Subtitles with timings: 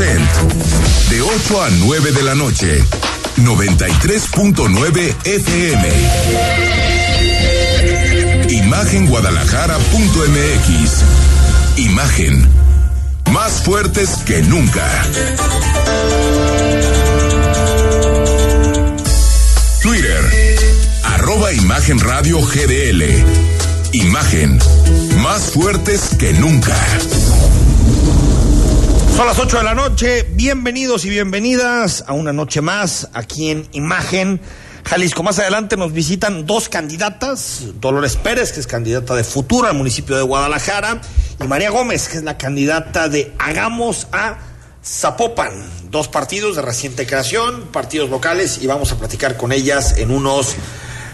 [0.00, 2.82] De 8 a 9 de la noche.
[3.36, 5.88] 93.9 FM.
[8.48, 11.02] Imagenguadalajara.mx.
[11.76, 12.48] Imagen.
[13.30, 15.04] Más fuertes que nunca.
[19.82, 20.64] Twitter.
[21.04, 23.04] Arroba Imagen Radio GDL.
[23.92, 24.58] Imagen.
[25.18, 26.74] Más fuertes que nunca.
[29.16, 30.26] Son las 8 de la noche.
[30.32, 34.40] Bienvenidos y bienvenidas a una noche más aquí en Imagen.
[34.84, 35.22] Jalisco.
[35.22, 40.16] Más adelante nos visitan dos candidatas, Dolores Pérez, que es candidata de Futuro al municipio
[40.16, 41.00] de Guadalajara,
[41.38, 44.38] y María Gómez, que es la candidata de Hagamos a
[44.84, 45.52] Zapopan.
[45.90, 50.56] Dos partidos de reciente creación, partidos locales, y vamos a platicar con ellas en unos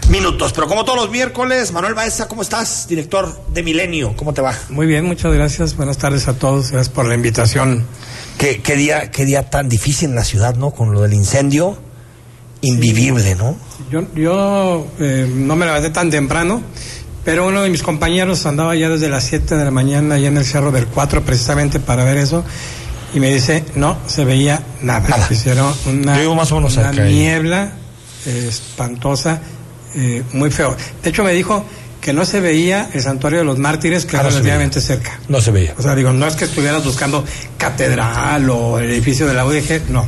[0.09, 0.53] minutos.
[0.53, 2.87] Pero como todos los miércoles, Manuel Baeza, ¿cómo estás?
[2.87, 4.55] Director de Milenio, ¿cómo te va?
[4.69, 5.75] Muy bien, muchas gracias.
[5.75, 6.71] Buenas tardes a todos.
[6.71, 7.85] Gracias por la invitación.
[8.37, 10.71] ¿Qué, qué día, qué día tan difícil en la ciudad, ¿no?
[10.71, 11.77] Con lo del incendio.
[12.61, 13.55] Invivible, ¿no?
[13.91, 16.61] Yo, yo eh, no me levanté tan temprano,
[17.23, 20.37] pero uno de mis compañeros andaba ya desde las 7 de la mañana allá en
[20.37, 22.43] el Cerro del 4 precisamente para ver eso
[23.13, 25.07] y me dice, no, se veía nada.
[25.07, 25.27] Nada.
[25.29, 27.71] Hicieron una, Yo más o menos una niebla
[28.25, 29.39] eh, espantosa,
[29.97, 30.75] eh, muy feo.
[31.03, 31.65] De hecho me dijo
[31.99, 35.19] que no se veía el santuario de los mártires, que Ah, era no relativamente cerca.
[35.27, 35.73] No se veía.
[35.77, 37.25] O sea, digo, no es que estuvieras buscando
[37.57, 40.05] catedral o el edificio de la UDG, no.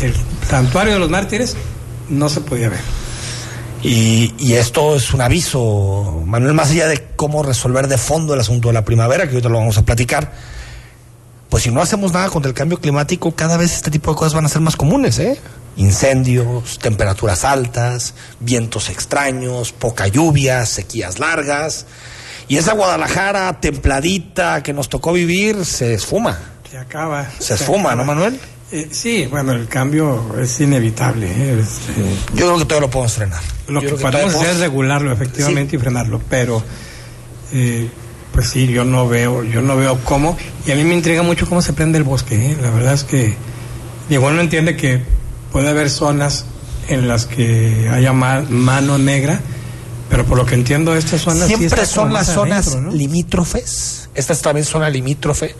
[0.00, 0.14] El
[0.48, 1.56] santuario de los mártires
[2.08, 2.80] no se podía ver.
[3.82, 8.40] Y, y esto es un aviso, Manuel, más allá de cómo resolver de fondo el
[8.40, 10.32] asunto de la primavera, que ahorita lo vamos a platicar,
[11.50, 14.34] pues si no hacemos nada contra el cambio climático, cada vez este tipo de cosas
[14.34, 15.38] van a ser más comunes, ¿eh?
[15.76, 21.86] Incendios, temperaturas altas, vientos extraños, poca lluvia, sequías largas.
[22.46, 26.38] Y esa Guadalajara templadita que nos tocó vivir se esfuma.
[26.70, 27.28] Se acaba.
[27.38, 28.04] Se esfuma, ¿no.
[28.04, 28.38] Manuel?
[28.72, 31.26] Eh, sí, bueno, el cambio es inevitable.
[31.26, 31.60] ¿eh?
[31.60, 31.92] Este,
[32.34, 33.40] Yo creo que todavía lo podemos frenar.
[33.66, 36.62] lo Yo que podemos hacer es regularlo efectivamente y frenarlo, pero
[37.52, 37.90] eh,
[38.32, 40.36] pues sí, yo no veo, yo no veo cómo,
[40.66, 42.34] y a mí me intriga mucho cómo se prende el bosque.
[42.52, 42.56] ¿eh?
[42.60, 43.34] La verdad es que
[44.08, 45.02] digo, uno entiende que
[45.52, 46.44] puede haber zonas
[46.88, 49.40] en las que haya ma- mano negra,
[50.08, 52.96] pero por lo que entiendo estas zonas Siempre son las zonas adentro, ¿no?
[52.96, 54.08] limítrofes.
[54.14, 55.54] Esta es también zona limítrofe.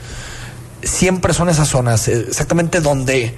[0.83, 3.35] Siempre son esas zonas, eh, exactamente donde,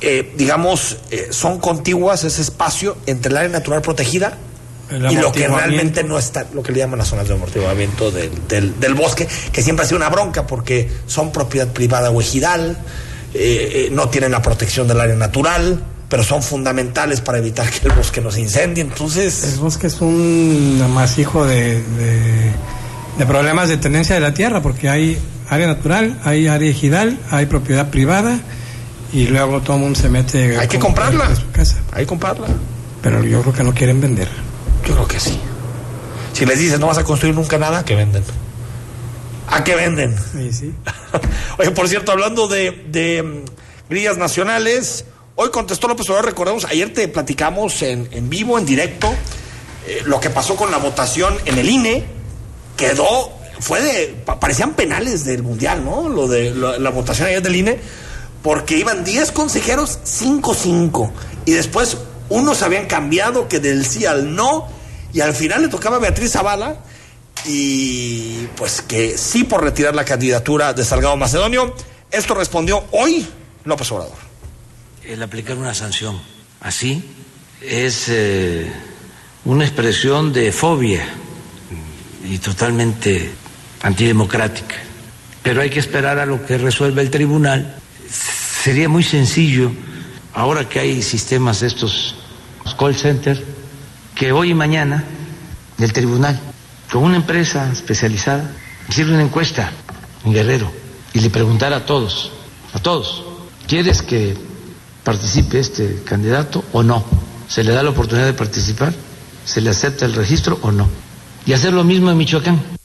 [0.00, 4.38] eh, digamos, eh, son contiguas ese espacio entre el área natural protegida
[4.90, 8.30] y lo que realmente no está, lo que le llaman las zonas de amortiguamiento del,
[8.48, 12.78] del- del bosque, que siempre ha sido una bronca porque son propiedad privada o ejidal,
[13.34, 17.88] eh, eh, no tienen la protección del área natural, pero son fundamentales para evitar que
[17.88, 18.82] el bosque no se incendie.
[18.82, 22.52] Entonces, El bosque es un amasijo de, de,
[23.18, 27.46] de problemas de tenencia de la tierra, porque hay área natural, hay área ejidal, hay
[27.46, 28.38] propiedad privada,
[29.12, 30.56] y luego todo el mundo se mete.
[30.58, 31.34] hay que comprarla.
[31.34, 31.76] su casa.
[31.92, 32.46] Hay que comprarla.
[33.02, 34.28] Pero yo creo que no quieren vender.
[34.84, 35.38] Yo creo que sí.
[36.32, 38.24] Si les dices no vas a construir nunca nada, que venden.
[39.48, 40.16] ¿A qué venden?
[40.32, 40.74] Sí, sí.
[41.58, 43.44] Oye, por cierto, hablando de, de mm,
[43.90, 45.04] grillas nacionales,
[45.36, 49.12] hoy contestó López Obrador, recordemos, ayer te platicamos en, en vivo, en directo,
[49.86, 52.04] eh, lo que pasó con la votación en el INE,
[52.76, 56.08] quedó, fue de, pa- parecían penales del Mundial, ¿no?
[56.08, 57.78] Lo de la votación ayer del INE,
[58.42, 61.10] porque iban 10 consejeros, 5-5,
[61.46, 61.96] y después
[62.28, 64.68] unos habían cambiado que del sí al no,
[65.12, 66.76] y al final le tocaba a Beatriz Zavala,
[67.44, 71.74] y pues que sí por retirar la candidatura de Salgado Macedonio.
[72.10, 73.26] Esto respondió hoy
[73.64, 74.16] López Obrador.
[75.04, 76.20] El aplicar una sanción
[76.60, 77.04] así
[77.60, 78.70] es eh,
[79.44, 81.04] una expresión de fobia
[82.24, 83.30] y totalmente
[83.82, 84.76] antidemocrática.
[85.42, 87.76] Pero hay que esperar a lo que resuelva el tribunal.
[88.64, 89.70] Sería muy sencillo,
[90.36, 92.14] ahora que hay sistemas estos
[92.78, 93.40] call centers,
[94.14, 95.02] que hoy y mañana
[95.78, 96.38] el tribunal,
[96.92, 98.52] con una empresa especializada,
[98.88, 99.72] hiciera una encuesta
[100.24, 100.70] en Guerrero
[101.14, 102.30] y le preguntara a todos,
[102.74, 103.24] a todos,
[103.66, 104.36] ¿quieres que
[105.02, 107.02] participe este candidato o no?
[107.48, 108.92] ¿Se le da la oportunidad de participar?
[109.46, 110.86] ¿Se le acepta el registro o no?
[111.46, 112.75] Y hacer lo mismo en Michoacán.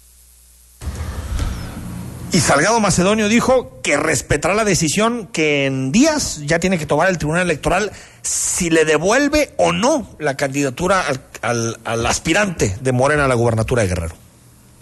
[2.33, 7.09] Y Salgado Macedonio dijo que respetará la decisión que en días ya tiene que tomar
[7.09, 7.91] el Tribunal Electoral
[8.21, 11.03] si le devuelve o no la candidatura
[11.41, 14.15] al, aspirante de Morena a la gubernatura de Guerrero.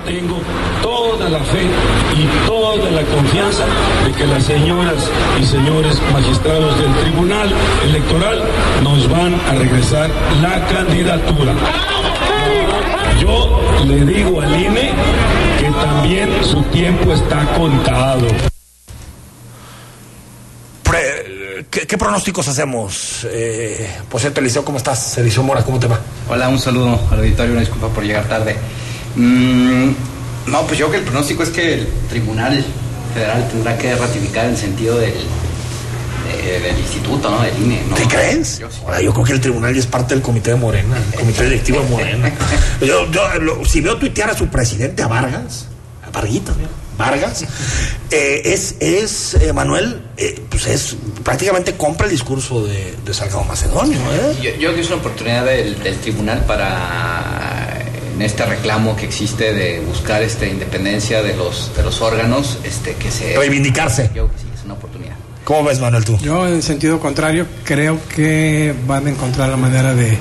[0.05, 0.37] Tengo
[0.83, 1.63] toda la fe
[2.15, 3.65] y toda la confianza
[4.05, 5.09] de que las señoras
[5.41, 7.51] y señores magistrados del Tribunal
[7.83, 8.43] Electoral
[8.83, 10.09] nos van a regresar
[10.41, 11.55] la candidatura.
[13.19, 14.93] Yo le digo al INE
[15.81, 18.27] también su tiempo está contado.
[21.69, 23.27] ¿qué, pronósticos hacemos?
[23.31, 25.17] Eh, por cierto, Eliseo, ¿cómo estás?
[25.17, 25.99] Eliseo Mora, ¿cómo te va?
[26.27, 28.55] Hola, un saludo al auditorio, una disculpa por llegar tarde.
[29.15, 29.91] Mm,
[30.47, 32.65] no, pues yo creo que el pronóstico es que el Tribunal
[33.13, 35.13] Federal tendrá que ratificar el sentido del,
[36.61, 37.41] del instituto, ¿no?
[37.41, 37.83] Del INE.
[37.89, 37.95] ¿no?
[37.95, 38.59] ¿Te crees?
[38.59, 41.81] Yo, creo que el tribunal ya es parte del comité de Morena, el comité directivo
[41.81, 42.31] de Morena.
[42.81, 43.07] Yo,
[43.65, 45.68] si veo tuitear a su presidente, a Vargas,
[46.11, 46.55] Varguitas,
[46.97, 47.45] Vargas,
[48.11, 53.97] eh, es, es eh, Manuel, eh, pues es prácticamente compra el discurso de, Salgado Macedonio.
[54.41, 57.85] Yo, creo que es una oportunidad del, del tribunal para
[58.15, 62.95] en este reclamo que existe de buscar este independencia de los de los órganos este
[62.95, 65.15] que se reivindicarse yo creo que sí es una oportunidad
[65.49, 66.15] ¿Cómo ves, Manuel, tú?
[66.19, 70.15] Yo, en sentido contrario, creo que van a encontrar la manera de,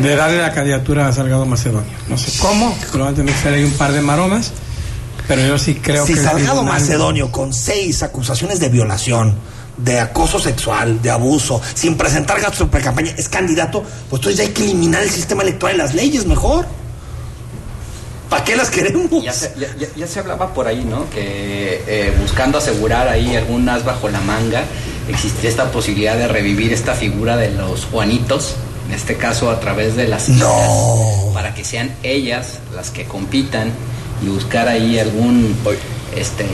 [0.00, 1.90] de darle la candidatura a Salgado Macedonio.
[2.08, 4.52] No sé cómo, probablemente ser ahí un par de maromas,
[5.28, 6.14] pero yo sí creo que.
[6.14, 9.36] Si Salgado Macedonio, con seis acusaciones de violación,
[9.76, 14.44] de acoso sexual, de abuso, sin presentar gastos de pre-campaña, es candidato, pues entonces ya
[14.44, 16.66] hay que eliminar el sistema electoral y las leyes mejor.
[18.28, 19.22] ¿Para qué las queremos?
[19.22, 21.08] Ya se, hablaba por ahí, ¿no?
[21.10, 24.64] Que eh, buscando asegurar ahí algunas bajo la manga,
[25.06, 28.54] existía esta posibilidad de revivir esta figura de los Juanitos,
[28.92, 31.30] en este caso a través de las no.
[31.32, 33.70] para que sean ellas las que compitan
[34.22, 35.56] y buscar ahí algún
[36.14, 36.44] este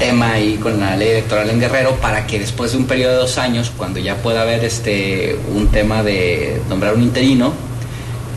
[0.00, 3.18] tema ahí con la ley electoral en Guerrero para que después de un periodo de
[3.18, 7.52] dos años, cuando ya pueda haber este un tema de nombrar un interino,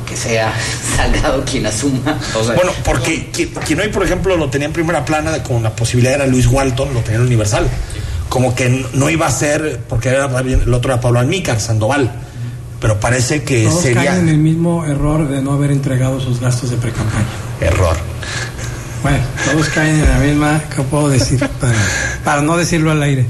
[0.07, 0.53] que sea
[0.95, 2.19] Salgado quien asuma.
[2.55, 6.27] bueno, porque quien, hoy, por ejemplo, lo tenía en primera plana con la posibilidad era
[6.27, 7.67] Luis Walton, lo tenía en Universal.
[8.29, 12.26] Como que no iba a ser, porque era, el otro era Pablo Almícar, Sandoval.
[12.79, 14.05] Pero parece que Todos sería.
[14.05, 17.25] caen en el mismo error de no haber entregado sus gastos de pre-campaña.
[17.61, 17.97] Error.
[19.03, 21.39] Bueno, todos caen en la misma, ¿qué puedo decir?
[22.23, 23.25] Para, no decirlo al aire.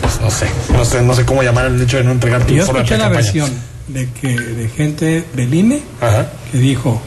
[0.00, 2.54] Pues no sé, no sé, no sé cómo llamar el hecho de no entregar tu
[2.54, 3.50] Yo escuché la versión
[3.88, 5.82] de que de gente del INE
[6.50, 7.00] que dijo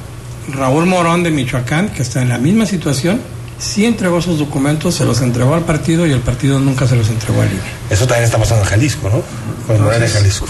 [0.54, 3.20] Raúl Morón de Michoacán, que está en la misma situación,
[3.60, 7.10] sí entregó sus documentos, se los entregó al partido y el partido nunca se los
[7.10, 7.62] entregó al INE.
[7.90, 9.22] Eso también está pasando en Jalisco, ¿no?
[9.66, 10.48] Con Morena en Jalisco.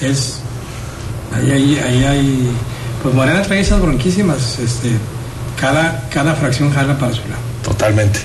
[0.00, 0.40] Es.
[1.34, 2.50] Ahí, ahí, ahí hay.
[3.02, 4.58] Pues Morena trae esas bronquísimas.
[4.58, 4.90] Este,
[5.60, 7.42] cada, cada fracción jala para su lado.
[7.62, 8.20] Totalmente.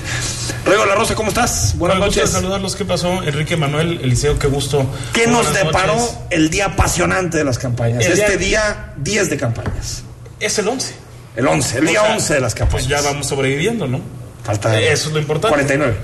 [0.64, 1.76] Ruego La Rosa, ¿cómo estás?
[1.76, 2.30] Buenas noches.
[2.30, 2.76] saludarlos.
[2.76, 3.22] ¿Qué pasó?
[3.22, 4.86] Enrique Manuel, Eliseo, qué gusto.
[5.12, 5.96] ¿Qué nos deparó
[6.30, 8.04] el día apasionante de las campañas?
[8.04, 10.02] este día, 10 de campañas.
[10.38, 10.94] Es el 11.
[11.34, 12.86] El 11, el día 11 de las campañas.
[12.86, 14.00] Pues ya vamos sobreviviendo, ¿no?
[14.44, 14.78] Falta.
[14.80, 15.48] Eso es lo importante.
[15.48, 15.96] 49.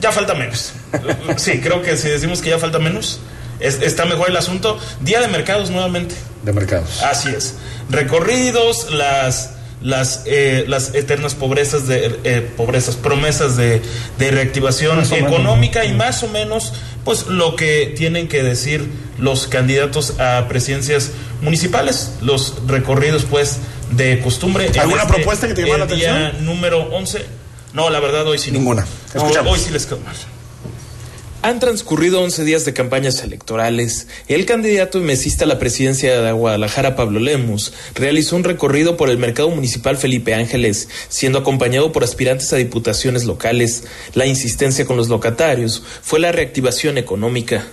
[0.00, 0.72] Ya falta menos.
[1.36, 3.20] sí, creo que si decimos que ya falta menos,
[3.60, 4.78] está mejor el asunto.
[5.00, 6.14] Día de mercados nuevamente.
[6.44, 7.02] De mercados.
[7.02, 7.54] Así es.
[7.88, 9.50] Recorridos, las
[9.82, 13.80] las, eh, las eternas pobrezas de eh, pobrezas, promesas de,
[14.18, 16.74] de reactivación económica y más o menos
[17.04, 18.86] pues lo que tienen que decir
[19.18, 23.58] los candidatos a presidencias municipales, los recorridos pues
[23.92, 24.70] de costumbre.
[24.78, 26.16] ¿Alguna este propuesta que te llama la atención?
[26.16, 27.24] Día número 11.
[27.72, 28.50] No, la verdad hoy sí.
[28.50, 28.86] Ninguna.
[29.46, 30.14] hoy sí les quedo mal.
[31.42, 34.08] Han transcurrido 11 días de campañas electorales.
[34.28, 39.08] El candidato y mesista a la presidencia de Guadalajara, Pablo Lemus, realizó un recorrido por
[39.08, 43.84] el mercado municipal Felipe Ángeles, siendo acompañado por aspirantes a diputaciones locales.
[44.12, 47.66] La insistencia con los locatarios fue la reactivación económica.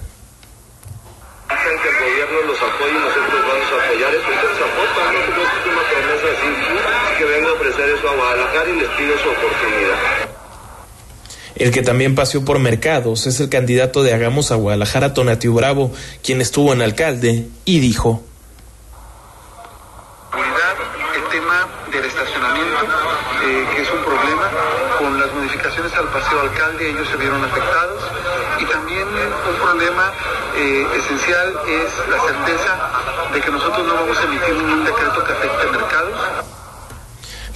[1.50, 4.16] que el gobierno los apoye y nosotros vamos a apoyar.
[4.16, 8.70] Esto es Zapopan, no es una promesa así, que vengo a ofrecer eso a Guadalajara
[8.70, 10.28] y les pido su oportunidad.
[11.58, 15.92] El que también paseó por mercados es el candidato de Hagamos a Guadalajara, Tonatiu Bravo,
[16.24, 18.24] quien estuvo en alcalde y dijo.
[21.16, 22.86] El tema del estacionamiento,
[23.44, 24.52] eh, que es un problema,
[25.00, 28.04] con las modificaciones al paseo alcalde ellos se vieron afectados
[28.60, 30.14] y también un problema
[30.58, 32.78] eh, esencial es la certeza
[33.34, 36.47] de que nosotros no vamos a emitir ningún decreto que afecte mercados.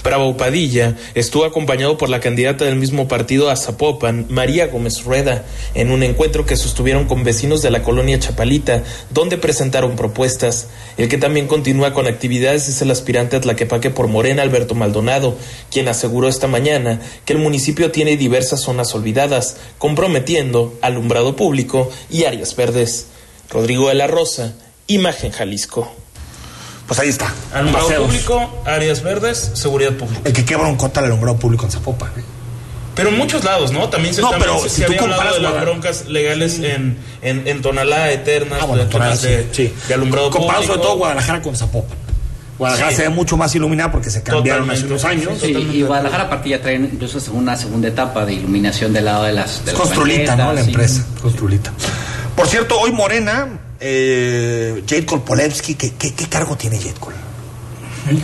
[0.04, 5.46] Bravo Padilla estuvo acompañado por la candidata del mismo partido a Zapopan, María Gómez Rueda,
[5.76, 10.70] en un encuentro que sostuvieron con vecinos de la colonia Chapalita, donde presentaron propuestas.
[10.98, 15.38] El que también continúa con actividades es el aspirante a Tlaquepaque por Morena, Alberto Maldonado,
[15.70, 22.24] quien aseguró esta mañana que el municipio tiene diversas zonas olvidadas, comprometiendo alumbrado público y
[22.24, 23.06] áreas verdes.
[23.52, 24.56] Rodrigo de la Rosa,
[24.88, 26.01] Imagen Jalisco
[26.92, 27.34] pues ahí está.
[27.54, 30.24] Alumbrado público, áreas verdes, seguridad pública.
[30.26, 32.10] El que quebra un cota el alumbrado público en Zapopan.
[32.18, 32.24] ¿eh?
[32.96, 33.88] Pero en muchos lados, ¿no?
[33.88, 37.62] También se, no, también pero se, si había hablado de las broncas legales en, en,
[37.62, 39.74] Tonalá, Eternas, ah, bueno, Tonalá, sí, de, sí.
[39.88, 40.74] de alumbrado Comparado público.
[40.74, 41.98] sobre todo Guadalajara con Zapopan.
[42.58, 45.40] Guadalajara se ve mucho más iluminada porque se cambiaron hace unos años.
[45.40, 49.32] Sí, y Guadalajara aparte ya trae incluso una segunda etapa de iluminación del lado de
[49.32, 49.64] las.
[49.64, 50.52] De es las Construlita, ¿no?
[50.52, 51.06] La empresa.
[51.22, 51.72] Construlita.
[52.36, 57.14] Por cierto, hoy Morena, eh, Jade Kolpolevsky, ¿qué, qué, qué cargo tiene Jade Col?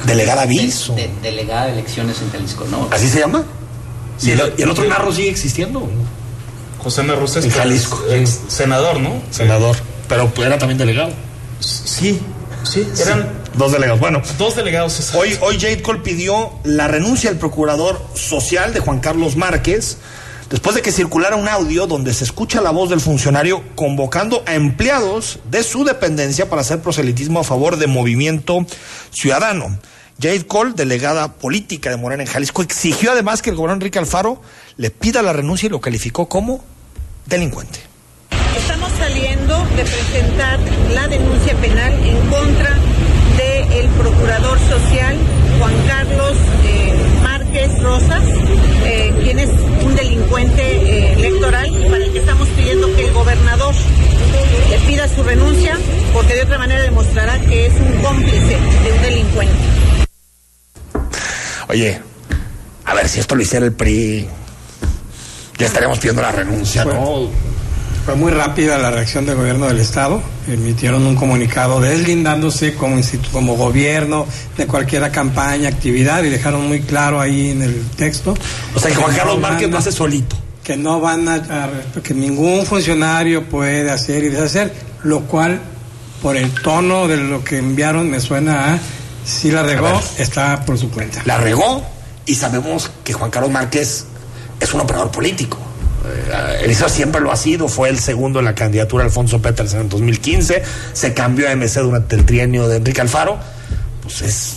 [0.06, 0.92] ¿Delegada bis?
[0.96, 2.88] De- delegada de elecciones en Jalisco, ¿no?
[2.92, 3.44] ¿Así se llama?
[4.22, 5.88] ¿Y el, y el otro narro sigue existiendo?
[6.80, 8.04] José Narrosa En Jalisco.
[8.10, 9.22] ex senador, ¿no?
[9.32, 9.76] Senador.
[10.08, 11.12] Pero era también delegado.
[11.60, 12.20] Sí,
[12.64, 14.00] sí, eran Dos delegados.
[14.00, 15.00] Bueno, dos delegados.
[15.00, 15.20] exacto.
[15.20, 19.98] Hoy, hoy Jade Cole pidió la renuncia del procurador social de Juan Carlos Márquez
[20.50, 24.56] después de que circulara un audio donde se escucha la voz del funcionario convocando a
[24.56, 28.66] empleados de su dependencia para hacer proselitismo a favor de Movimiento
[29.12, 29.78] Ciudadano.
[30.20, 34.42] Jade Cole, delegada política de Morena en Jalisco, exigió además que el gobernador Enrique Alfaro
[34.76, 36.64] le pida la renuncia y lo calificó como
[37.28, 37.80] delincuente.
[38.58, 40.60] Estamos saliendo de presentar
[40.94, 42.78] la denuncia penal en contra
[43.78, 45.16] del procurador social
[45.60, 48.24] Juan Carlos eh, Márquez Rosas,
[48.84, 49.50] eh, quien es
[49.86, 53.76] un delincuente eh, electoral y para el que estamos pidiendo que el gobernador
[54.72, 55.78] le pida su renuncia
[56.12, 59.56] porque de otra manera demostrará que es un cómplice de un delincuente.
[61.70, 62.02] Oye,
[62.84, 64.28] a ver si esto lo hiciera el PRI,
[65.60, 67.30] ya estaríamos pidiendo la renuncia, ¿no?
[68.08, 70.22] Fue muy rápida la reacción del gobierno del estado.
[70.48, 72.96] Emitieron un comunicado deslindándose como,
[73.34, 78.34] como gobierno de cualquier campaña, actividad y dejaron muy claro ahí en el texto.
[78.74, 80.38] O sea que Juan Carlos Márquez lo hace solito.
[80.64, 84.74] que no van a, a- que ningún funcionario puede hacer y deshacer,
[85.04, 85.60] lo cual
[86.22, 88.80] por el tono de lo que enviaron me suena a
[89.26, 90.00] si la regó ver.
[90.18, 91.24] está por su cuenta.
[91.26, 91.84] La regó
[92.26, 94.06] y sabemos que Juan Carlos Márquez
[94.62, 95.58] es un operador político.
[96.06, 99.82] Eh, Eliseo siempre lo ha sido, fue el segundo en la candidatura Alfonso Peters en
[99.82, 100.64] el 2015,
[100.94, 103.38] se cambió a MC durante el trienio de Enrique Alfaro,
[104.02, 104.54] pues es,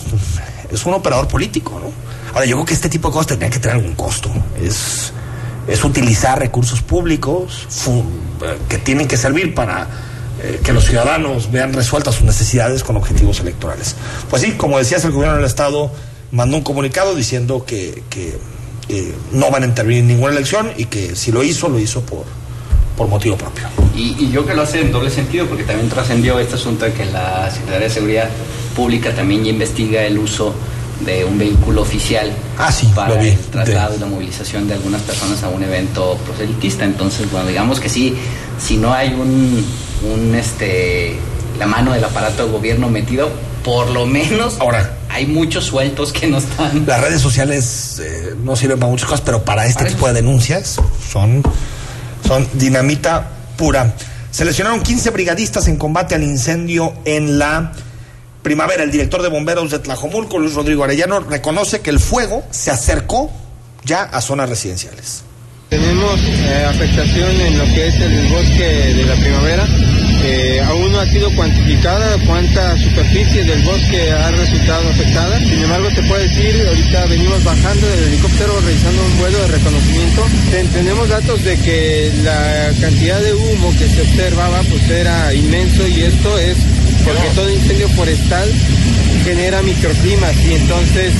[0.71, 1.91] es un operador político, ¿no?
[2.33, 4.31] Ahora, yo creo que este tipo de cosas tendrían que tener algún costo.
[4.63, 5.11] Es,
[5.67, 9.87] es utilizar recursos públicos eh, que tienen que servir para
[10.41, 13.95] eh, que los ciudadanos vean resueltas sus necesidades con objetivos electorales.
[14.29, 15.91] Pues sí, como decías, el gobierno del Estado
[16.31, 18.01] mandó un comunicado diciendo que,
[18.91, 22.01] eh, no van a intervenir en ninguna elección y que si lo hizo, lo hizo
[22.01, 22.25] por,
[22.97, 23.67] por motivo propio.
[23.95, 26.93] Y, y yo que lo hace en doble sentido, porque también trascendió este asunto de
[26.93, 28.29] que la Secretaría de Seguridad
[28.75, 30.53] Pública también ya investiga el uso
[31.05, 33.29] de un vehículo oficial Ah, sí, para vi.
[33.29, 36.85] el traslado y la movilización de algunas personas a un evento proselitista.
[36.85, 38.15] Entonces, bueno, digamos que sí,
[38.59, 39.65] si no hay un,
[40.13, 41.15] un este
[41.57, 43.29] la mano del aparato de gobierno metido,
[43.63, 44.97] por lo menos Ahora.
[45.11, 46.85] Hay muchos sueltos que no están.
[46.85, 50.13] Las redes sociales eh, no sirven para muchas cosas, pero para este Para tipo de
[50.13, 50.77] denuncias
[51.11, 51.43] son,
[52.25, 53.93] son dinamita pura.
[54.31, 57.73] Seleccionaron 15 brigadistas en combate al incendio en la
[58.41, 58.83] primavera.
[58.83, 63.29] El director de bomberos de Tlajomulco, Luis Rodrigo Arellano, reconoce que el fuego se acercó
[63.83, 65.23] ya a zonas residenciales.
[65.69, 69.67] Tenemos eh, afectación en lo que es el bosque de la primavera.
[70.23, 75.39] Eh, aún no ha sido cuantificada cuánta superficie del bosque ha resultado afectada.
[75.39, 80.27] Sin embargo, te puedo decir, ahorita venimos bajando del helicóptero realizando un vuelo de reconocimiento.
[80.51, 85.87] Ten- tenemos datos de que la cantidad de humo que se observaba pues era inmenso
[85.87, 86.55] y esto es
[87.03, 88.47] porque todo incendio forestal
[89.23, 91.13] genera microclimas y entonces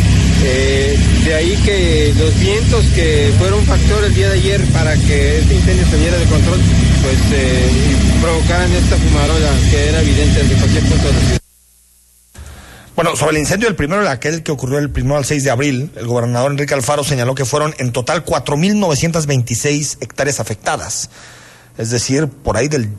[0.43, 5.39] eh, de ahí que los vientos que fueron factor el día de ayer para que
[5.39, 6.59] este incendio saliera de control,
[7.01, 7.69] pues eh,
[8.21, 11.41] provocaran esta fumarola que era evidente desde cualquier punto de la ciudad.
[12.95, 15.91] Bueno, sobre el incendio del primero, aquel que ocurrió del primero al 6 de abril,
[15.95, 21.09] el gobernador Enrique Alfaro señaló que fueron en total 4.926 hectáreas afectadas.
[21.77, 22.89] Es decir, por ahí del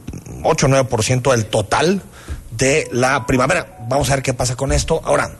[0.45, 2.03] 8 o 9% del total
[2.57, 3.79] de la primavera.
[3.89, 5.01] Vamos a ver qué pasa con esto.
[5.05, 5.37] Ahora,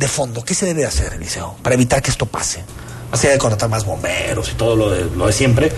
[0.00, 2.64] de fondo, ¿qué se debe hacer, Eliseo, para evitar que esto pase?
[3.10, 5.70] Más allá de contratar más bomberos y todo lo de, lo de siempre,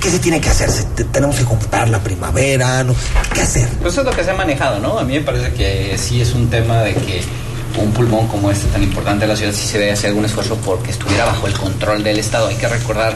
[0.00, 0.68] ¿qué se tiene que hacer?
[0.70, 2.82] ¿Se- te- ¿Tenemos que comprar la primavera?
[2.82, 2.94] ¿No?
[3.32, 3.68] ¿Qué hacer?
[3.80, 4.98] Pues eso es lo que se ha manejado, ¿no?
[4.98, 7.22] A mí me parece que sí es un tema de que
[7.80, 10.56] un pulmón como este tan importante de la ciudad sí se debe hacer algún esfuerzo
[10.64, 12.48] porque estuviera bajo el control del Estado.
[12.48, 13.14] Hay que recordar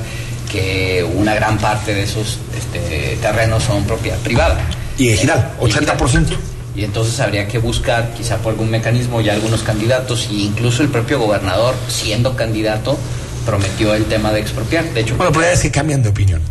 [0.50, 4.59] que una gran parte de esos este, terrenos son propiedad privada.
[4.97, 5.55] Y ejidal.
[5.61, 6.37] 80%.
[6.76, 10.88] Y entonces habría que buscar, quizá por algún mecanismo, ya algunos candidatos, e incluso el
[10.90, 12.99] propio gobernador, siendo candidato,
[13.47, 14.85] prometió el tema de expropiar.
[14.92, 16.42] De hecho, Bueno, pero es que cambian de opinión.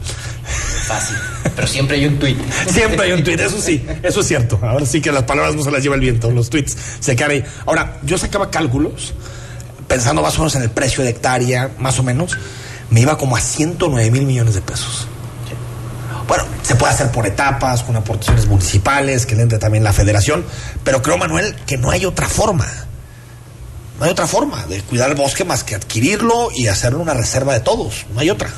[0.88, 1.16] fácil.
[1.56, 2.38] Pero siempre hay un tuit.
[2.70, 4.60] Siempre hay un tweet, eso sí, eso es cierto.
[4.62, 7.32] Ahora sí que las palabras no se las lleva el viento, los tweets se quedan
[7.32, 7.44] ahí.
[7.66, 9.14] Ahora, yo sacaba cálculos,
[9.88, 12.38] pensando más o menos en el precio de hectárea, más o menos,
[12.90, 15.08] me iba como a 109 mil millones de pesos.
[16.28, 20.44] Bueno, se puede hacer por etapas, con aportaciones municipales, que le entre también la federación,
[20.84, 22.68] pero creo, Manuel, que no hay otra forma.
[24.00, 27.54] No hay otra forma de cuidar el bosque más que adquirirlo y hacerlo una reserva
[27.54, 28.06] de todos.
[28.14, 28.50] No hay otra.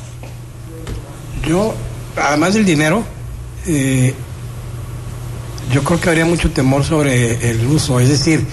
[1.48, 1.76] Yo,
[2.16, 3.04] además del dinero,
[3.68, 4.14] eh,
[5.72, 8.00] yo creo que habría mucho temor sobre el uso.
[8.00, 8.46] Es decir,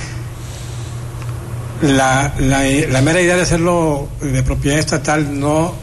[1.80, 5.74] la, la, la mera idea de hacerlo de propiedad estatal no,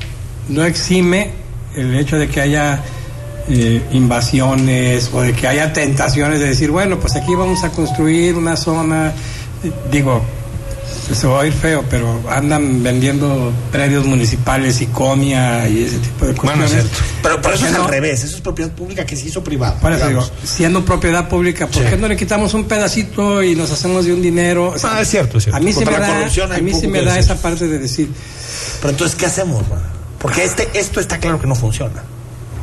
[0.50, 1.31] no exime
[1.75, 2.83] el hecho de que haya
[3.50, 8.36] eh, invasiones o de que haya tentaciones de decir, bueno, pues aquí vamos a construir
[8.36, 9.13] una zona,
[9.63, 10.21] eh, digo,
[11.13, 16.25] se va a oír feo, pero andan vendiendo predios municipales y comia y ese tipo
[16.25, 16.71] de Bueno, cuestiones.
[16.71, 16.98] es cierto.
[17.21, 18.24] Pero, pero eso es ¿Por qué al revés.
[18.24, 19.75] Eso es propiedad pública que se hizo privada.
[19.79, 21.89] Por eso digo, siendo propiedad pública, ¿por Sí.
[21.89, 24.69] qué no le quitamos un pedacito y nos hacemos de un dinero?
[24.69, 25.57] O sea, Ah, es cierto, es cierto.
[25.57, 28.10] A mí sí Contra me da, a mí sí me da esa parte de decir,
[28.79, 29.67] Pero entonces, ¿qué hacemos?
[29.69, 29.81] man?
[30.17, 32.03] Porque este, esto está claro que no funciona.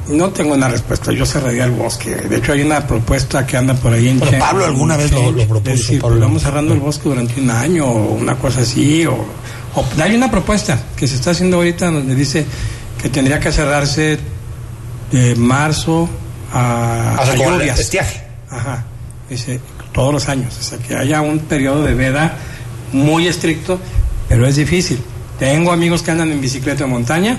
[0.09, 2.15] No tengo una respuesta, yo cerraría el bosque.
[2.15, 5.31] De hecho, hay una propuesta que anda por ahí en Change- Pablo alguna vez lo-
[5.33, 6.17] lo propuso, de decir, Pablo.
[6.17, 9.05] pues vamos cerrando el bosque durante un año o una cosa así.
[9.07, 9.15] O,
[9.75, 12.45] o- hay una propuesta que se está haciendo ahorita donde dice
[13.00, 14.19] que tendría que cerrarse
[15.12, 16.09] de marzo
[16.53, 17.79] a, a lluvias.
[17.79, 18.23] estiaje.
[18.50, 18.85] Ajá,
[19.29, 19.61] dice
[19.93, 22.37] todos los años, o sea, que haya un periodo de veda
[22.93, 23.79] muy estricto,
[24.29, 25.00] pero es difícil.
[25.38, 27.37] Tengo amigos que andan en bicicleta de montaña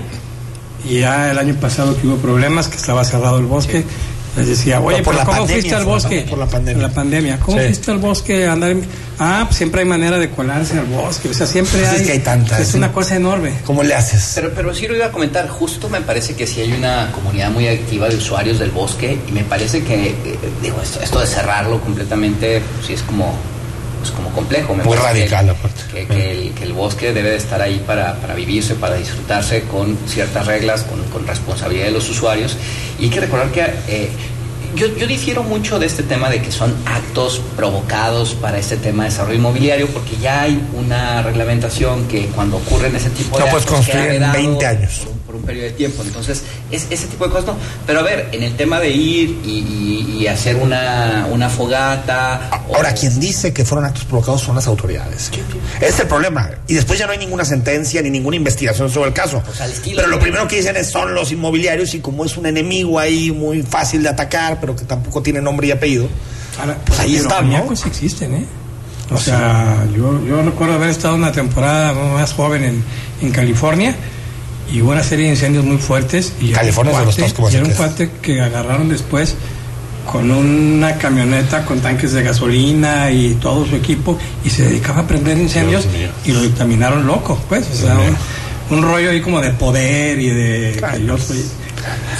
[0.88, 3.84] y ya el año pasado que hubo problemas, que estaba cerrado el bosque,
[4.36, 6.26] les decía, oye, Pero por pero la ¿cómo pandemia fuiste al bosque?
[6.30, 6.82] Por la pandemia.
[6.88, 7.40] La pandemia.
[7.40, 7.64] ¿Cómo Sí.
[7.64, 8.46] fuiste al bosque?
[8.46, 8.84] a andar en-
[9.22, 12.06] Ah, pues siempre hay manera de colarse al bosque, o sea, siempre Pues es hay...
[12.06, 13.52] que hay tantas, Es una cosa enorme.
[13.66, 14.32] ¿Cómo le haces?
[14.36, 17.50] Pero, pero sí lo iba a comentar, justo me parece que sí hay una comunidad
[17.50, 20.14] muy activa de usuarios del bosque y me parece que, eh,
[20.62, 23.34] digo, esto, esto de cerrarlo completamente, pues sí es como,
[24.00, 24.74] pues como complejo.
[24.74, 25.80] Me Muy parece que- radical, aparte.
[25.92, 29.62] Que, que el, que el bosque debe de estar ahí para, para vivirse, para disfrutarse
[29.64, 32.56] con ciertas reglas, con, con responsabilidad de los usuarios.
[32.98, 33.60] Y hay que recordar que...
[33.88, 34.10] eh,
[34.76, 39.02] yo, yo difiero mucho de este tema de que son actos provocados para este tema
[39.02, 43.50] de desarrollo inmobiliario porque ya hay una reglamentación que cuando ocurren ese tipo de No
[43.50, 45.00] puedes actos construir en vedado 20 años.
[45.40, 46.02] Un, periodo de tiempo.
[46.02, 47.56] Entonces, es, ese tipo de cosas no.
[47.86, 52.50] Pero a ver, en el tema de ir y, y- y hacer una, una fogata.
[52.68, 55.30] o- Ahora, quien dice que fueron actos provocados son las autoridades.
[55.80, 56.50] Ese es el problema.
[56.68, 59.42] Y después ya no hay ninguna sentencia ni ninguna investigación sobre el caso.
[59.44, 62.36] Pues al estilo pero lo primero que dicen es son los inmobiliarios y como es
[62.36, 66.08] un enemigo ahí muy fácil de atacar, pero que tampoco tiene nombre y apellido.
[66.60, 67.52] Ahora, Pues ahí están, ¿no?
[67.52, 68.44] maníacos existen, ¿eh?
[69.12, 72.84] O sea, yo, yo recuerdo haber estado una temporada más joven en,
[73.22, 73.94] en California
[74.72, 76.32] y hubo una serie de incendios muy fuertes.
[76.40, 79.34] Y California es de los cuate- y era un cuate que agarraron después
[80.10, 85.06] con una camioneta con tanques de gasolina y todo su equipo y se dedicaba a
[85.06, 85.86] prender incendios
[86.24, 87.66] y lo dictaminaron loco, pues.
[87.72, 90.82] O sea, un, un rollo ahí como de poder y de...
[90.92, 91.44] que yo soy-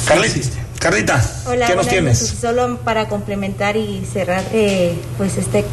[0.07, 0.59] Carli- existe.
[0.79, 2.19] Carlita, Hola, ¿qué nos tienes?
[2.41, 5.65] Solo para complementar y cerrar eh, pues este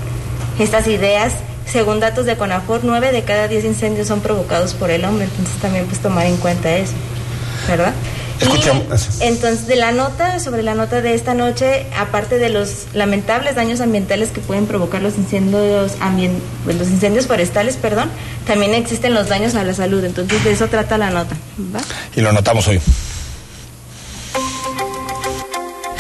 [0.59, 1.33] estas ideas,
[1.71, 5.55] según datos de CONAFOR, 9 de cada 10 incendios son provocados por el hombre, entonces
[5.61, 6.93] también pues tomar en cuenta eso,
[7.67, 7.93] ¿verdad?
[8.39, 13.55] Y, entonces, de la nota, sobre la nota de esta noche, aparte de los lamentables
[13.55, 15.93] daños ambientales que pueden provocar los incendios,
[16.63, 18.09] pues, los incendios forestales, perdón,
[18.45, 21.35] también existen los daños a la salud, entonces de eso trata la nota,
[21.75, 21.79] ¿va?
[22.15, 22.79] Y lo notamos hoy.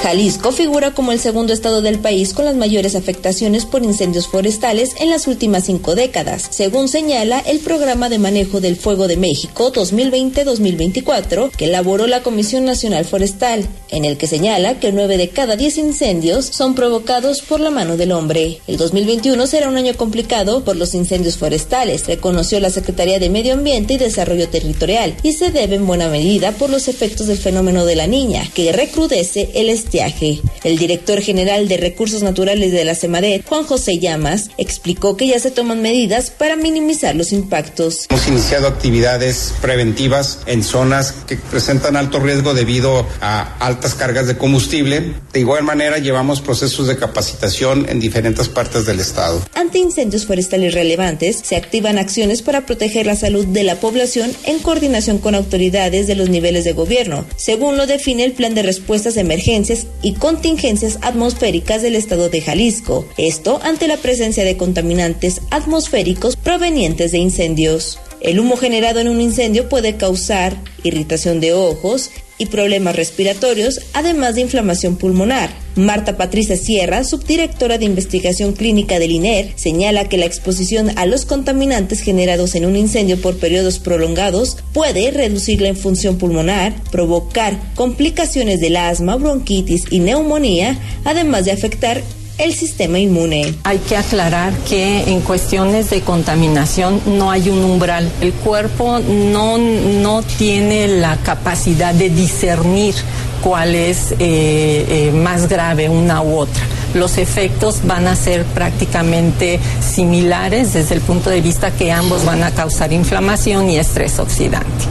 [0.07, 4.91] Jalisco figura como el segundo estado del país con las mayores afectaciones por incendios forestales
[5.01, 9.69] en las últimas cinco décadas, según señala el Programa de Manejo del Fuego de México
[9.73, 15.57] 2020-2024 que elaboró la Comisión Nacional Forestal, en el que señala que nueve de cada
[15.57, 18.61] diez incendios son provocados por la mano del hombre.
[18.65, 23.51] El 2021 será un año complicado por los incendios forestales, reconoció la Secretaría de Medio
[23.51, 27.83] Ambiente y Desarrollo Territorial, y se debe en buena medida por los efectos del fenómeno
[27.83, 30.41] de la niña, que recrudece el estiaje.
[30.63, 35.39] El director general de Recursos Naturales de la CEMADET, Juan José Llamas, explicó que ya
[35.39, 38.07] se toman medidas para minimizar los impactos.
[38.09, 44.37] Hemos iniciado actividades preventivas en zonas que presentan alto riesgo debido a altas cargas de
[44.37, 45.13] combustible.
[45.31, 49.41] De igual manera, llevamos procesos de capacitación en diferentes partes del estado.
[49.53, 54.59] Ante incendios forestales relevantes, se activan acciones para proteger la salud de la población en
[54.59, 59.17] coordinación con autoridades de los niveles de gobierno, según lo define el Plan de Respuestas
[59.17, 60.56] a Emergencias y Contingencias
[61.01, 63.05] Atmosféricas del Estado de Jalisco.
[63.17, 67.99] Esto ante la presencia de contaminantes atmosféricos provenientes de incendios.
[68.21, 74.35] El humo generado en un incendio puede causar irritación de ojos y problemas respiratorios, además
[74.35, 75.49] de inflamación pulmonar.
[75.75, 81.25] Marta Patricia Sierra, subdirectora de investigación clínica del INER, señala que la exposición a los
[81.25, 88.59] contaminantes generados en un incendio por periodos prolongados puede reducir la función pulmonar, provocar complicaciones
[88.59, 92.01] del asma, bronquitis y neumonía, además de afectar
[92.37, 93.55] el sistema inmune.
[93.63, 98.09] Hay que aclarar que en cuestiones de contaminación no hay un umbral.
[98.21, 102.95] El cuerpo no, no tiene la capacidad de discernir
[103.41, 106.63] cuál es eh, eh, más grave una u otra.
[106.93, 112.43] Los efectos van a ser prácticamente similares desde el punto de vista que ambos van
[112.43, 114.85] a causar inflamación y estrés oxidante.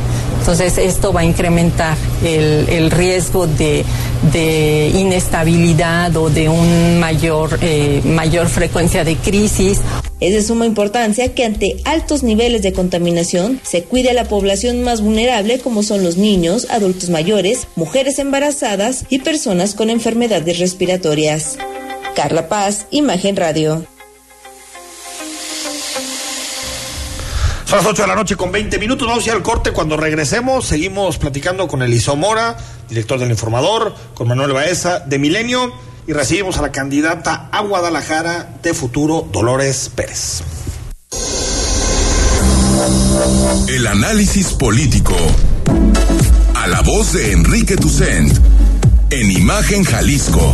[0.46, 3.85] Entonces esto va a incrementar el, el riesgo de,
[4.32, 9.80] de, inestabilidad o de un mayor, eh, mayor frecuencia de crisis.
[10.20, 14.82] Es de suma importancia que ante altos niveles de contaminación se cuide a la población
[14.82, 21.59] más vulnerable como son los niños, adultos mayores, mujeres embarazadas y personas con enfermedades respiratorias.
[22.14, 23.85] Carla Paz, Imagen Radio.
[27.66, 29.09] Son las 8 de la noche con 20 minutos.
[29.09, 29.72] Vamos a ir al corte.
[29.72, 32.57] Cuando regresemos, seguimos platicando con Eliseo Mora,
[32.88, 35.72] director del Informador, con Manuel Baeza de Milenio
[36.07, 40.42] y recibimos a la candidata a Guadalajara de futuro, Dolores Pérez.
[43.66, 45.16] El análisis político.
[46.55, 48.33] A la voz de Enrique Tucent.
[49.11, 50.52] En Imagen Jalisco.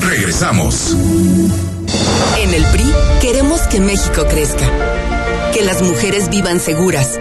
[0.00, 0.96] Regresamos.
[2.36, 5.15] En el PRI queremos que México crezca
[5.56, 7.18] que las mujeres vivan seguras,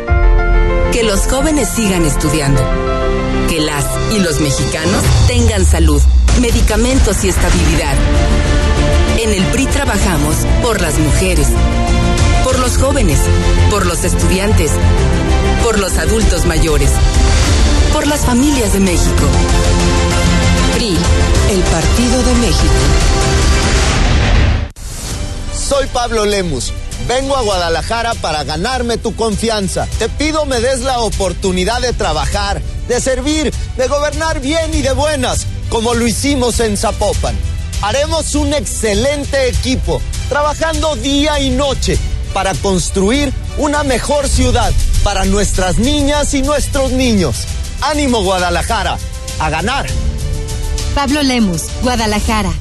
[0.92, 2.62] que los jóvenes sigan estudiando,
[3.48, 6.02] que las y los mexicanos tengan salud,
[6.42, 7.96] medicamentos y estabilidad.
[9.20, 11.48] En el PRI trabajamos por las mujeres,
[12.44, 13.22] por los jóvenes,
[13.70, 14.72] por los estudiantes,
[15.64, 16.92] por los adultos mayores,
[17.94, 19.28] por las familias de México.
[20.74, 20.98] PRI,
[21.52, 22.74] el Partido de México.
[25.54, 26.74] Soy Pablo Lemus
[27.08, 29.88] Vengo a Guadalajara para ganarme tu confianza.
[30.00, 34.92] Te pido me des la oportunidad de trabajar, de servir, de gobernar bien y de
[34.92, 37.36] buenas, como lo hicimos en Zapopan.
[37.82, 41.98] Haremos un excelente equipo, trabajando día y noche
[42.34, 47.46] para construir una mejor ciudad para nuestras niñas y nuestros niños.
[47.82, 48.98] Ánimo Guadalajara,
[49.40, 49.86] a ganar.
[50.96, 52.54] Pablo Lemus, Guadalajara.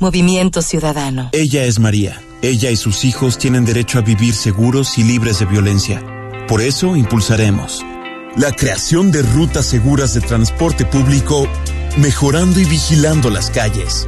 [0.00, 1.28] Movimiento Ciudadano.
[1.32, 5.46] Ella es María ella y sus hijos tienen derecho a vivir seguros y libres de
[5.46, 6.04] violencia.
[6.48, 7.84] Por eso impulsaremos
[8.36, 11.46] la creación de rutas seguras de transporte público,
[11.98, 14.06] mejorando y vigilando las calles.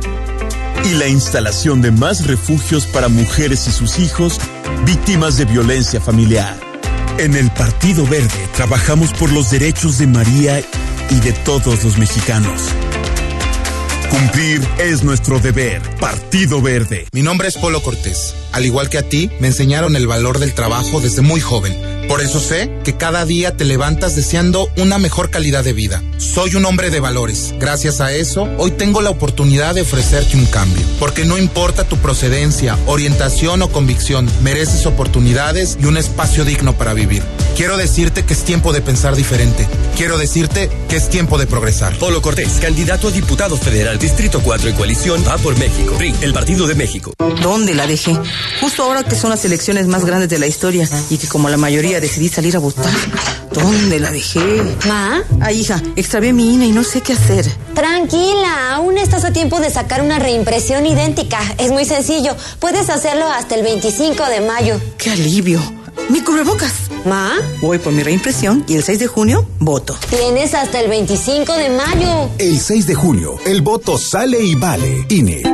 [0.85, 4.41] Y la instalación de más refugios para mujeres y sus hijos
[4.85, 6.59] víctimas de violencia familiar.
[7.19, 10.61] En el Partido Verde trabajamos por los derechos de María
[11.11, 12.63] y de todos los mexicanos.
[14.15, 15.83] Cumplir es nuestro deber.
[15.99, 17.09] Partido Verde.
[17.11, 18.33] Mi nombre es Polo Cortés.
[18.53, 21.94] Al igual que a ti, me enseñaron el valor del trabajo desde muy joven.
[22.09, 26.03] Por eso sé que cada día te levantas deseando una mejor calidad de vida.
[26.19, 27.55] Soy un hombre de valores.
[27.59, 30.85] Gracias a eso, hoy tengo la oportunidad de ofrecerte un cambio.
[30.99, 36.95] Porque no importa tu procedencia, orientación o convicción, mereces oportunidades y un espacio digno para
[36.95, 37.23] vivir.
[37.57, 39.67] Quiero decirte que es tiempo de pensar diferente.
[39.97, 41.97] Quiero decirte que es tiempo de progresar.
[41.99, 45.95] Polo Cortés, candidato a diputado federal, Distrito 4 y coalición, va por México.
[45.97, 47.13] PRI, el Partido de México.
[47.43, 48.19] ¿Dónde la dejé?
[48.61, 51.57] Justo ahora que son las elecciones más grandes de la historia y que como la
[51.57, 52.93] mayoría decidí salir a votar.
[53.53, 54.63] ¿Dónde la dejé?
[54.87, 55.23] ¿Ma?
[55.41, 57.47] Ay, hija, extravié mi INE y no sé qué hacer.
[57.75, 61.39] Tranquila, aún estás a tiempo de sacar una reimpresión idéntica.
[61.59, 62.37] Es muy sencillo.
[62.59, 64.81] Puedes hacerlo hasta el 25 de mayo.
[64.99, 65.61] ¡Qué alivio!
[66.09, 66.73] ¡Mi cubrebocas!
[67.05, 67.33] ¿Ma?
[67.61, 69.97] Voy por mi reimpresión y el 6 de junio voto.
[70.11, 72.31] Tienes hasta el 25 de mayo.
[72.39, 75.07] El 6 de junio, el voto sale y vale.
[75.09, 75.54] INE.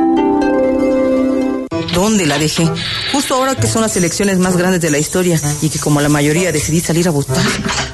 [1.93, 2.67] ¿Dónde la dejé?
[3.11, 6.09] Justo ahora que son las elecciones más grandes de la historia y que como la
[6.09, 7.43] mayoría decidí salir a votar.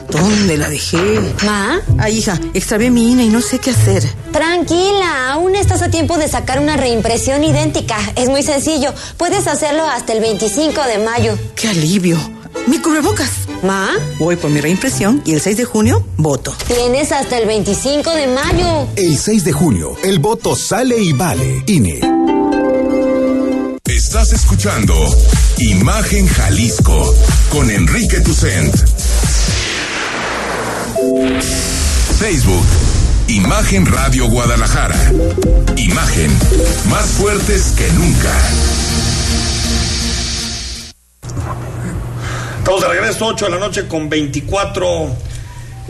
[0.09, 0.97] ¿Dónde la dejé?
[1.45, 1.81] ¿Ma?
[1.97, 4.03] Ay, hija, extravié mi INE y no sé qué hacer.
[4.31, 7.97] Tranquila, aún estás a tiempo de sacar una reimpresión idéntica.
[8.15, 8.93] Es muy sencillo.
[9.17, 11.37] Puedes hacerlo hasta el 25 de mayo.
[11.55, 12.17] ¡Qué alivio!
[12.67, 13.31] ¡Mi cubrebocas!
[13.63, 13.89] ¿Ma?
[14.19, 16.55] Voy por mi reimpresión y el 6 de junio voto.
[16.67, 18.87] Tienes hasta el 25 de mayo.
[18.95, 21.63] El 6 de junio, el voto sale y vale.
[21.65, 22.36] INE.
[24.07, 24.93] Estás escuchando
[25.57, 27.13] Imagen Jalisco
[27.49, 28.73] con Enrique Tucent.
[32.17, 32.65] Facebook,
[33.27, 34.95] Imagen Radio Guadalajara.
[35.75, 36.31] Imagen,
[36.89, 38.31] más fuertes que nunca.
[42.59, 45.26] Estamos de regreso, 8 de la noche con 24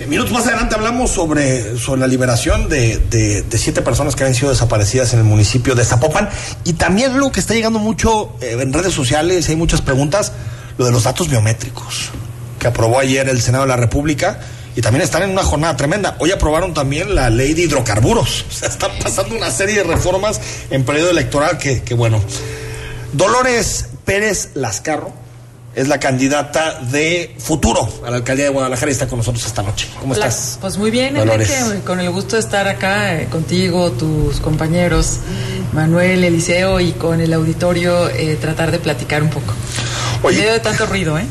[0.06, 4.36] minutos más adelante hablamos sobre, sobre la liberación de, de, de, siete personas que habían
[4.36, 6.30] sido desaparecidas en el municipio de Zapopan
[6.64, 10.34] y también lo que está llegando mucho eh, en redes sociales, hay muchas preguntas,
[10.78, 12.12] lo de los datos biométricos
[12.60, 14.40] que aprobó ayer el Senado de la República
[14.76, 16.16] y también están en una jornada tremenda.
[16.20, 18.46] Hoy aprobaron también la ley de hidrocarburos.
[18.50, 22.22] O sea, están pasando una serie de reformas en periodo electoral que, que bueno.
[23.14, 25.27] Dolores Pérez Lascarro
[25.78, 29.62] es la candidata de futuro a la alcaldía de Guadalajara y está con nosotros esta
[29.62, 29.88] noche.
[30.00, 30.58] ¿Cómo Hola, estás?
[30.60, 31.16] Pues muy bien.
[31.16, 31.54] Enrique,
[31.86, 35.20] con el gusto de estar acá eh, contigo, tus compañeros,
[35.74, 39.54] Manuel, Eliseo y con el auditorio, eh, tratar de platicar un poco.
[40.24, 41.28] En medio de tanto ruido, ¿eh?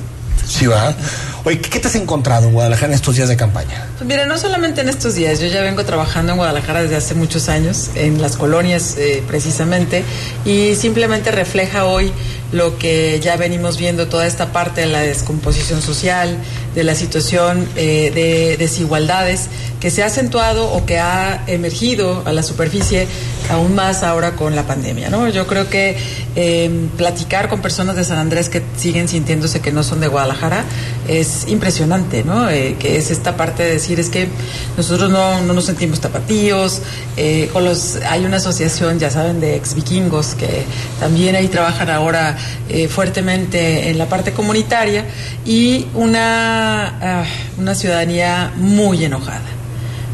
[0.46, 0.94] Sí, va.
[1.42, 3.86] Oye, ¿qué te has encontrado en Guadalajara en estos días de campaña?
[3.98, 7.14] Pues mira, no solamente en estos días, yo ya vengo trabajando en Guadalajara desde hace
[7.14, 10.04] muchos años, en las colonias eh, precisamente,
[10.44, 12.12] y simplemente refleja hoy
[12.56, 16.38] lo que ya venimos viendo, toda esta parte de la descomposición social,
[16.74, 19.48] de la situación eh, de desigualdades
[19.80, 23.06] que se ha acentuado o que ha emergido a la superficie
[23.50, 25.10] aún más ahora con la pandemia.
[25.10, 25.28] ¿no?
[25.28, 25.96] Yo creo que
[26.34, 30.64] eh, platicar con personas de San Andrés que siguen sintiéndose que no son de Guadalajara
[31.08, 32.50] es impresionante, ¿no?
[32.50, 34.28] Eh, que es esta parte de decir es que
[34.76, 36.82] nosotros no, no nos sentimos tapatíos,
[37.16, 40.64] eh, con los, hay una asociación, ya saben, de ex vikingos que
[40.98, 42.36] también ahí trabajan ahora
[42.68, 45.04] eh, fuertemente en la parte comunitaria
[45.44, 47.24] y una, ah,
[47.58, 49.56] una ciudadanía muy enojada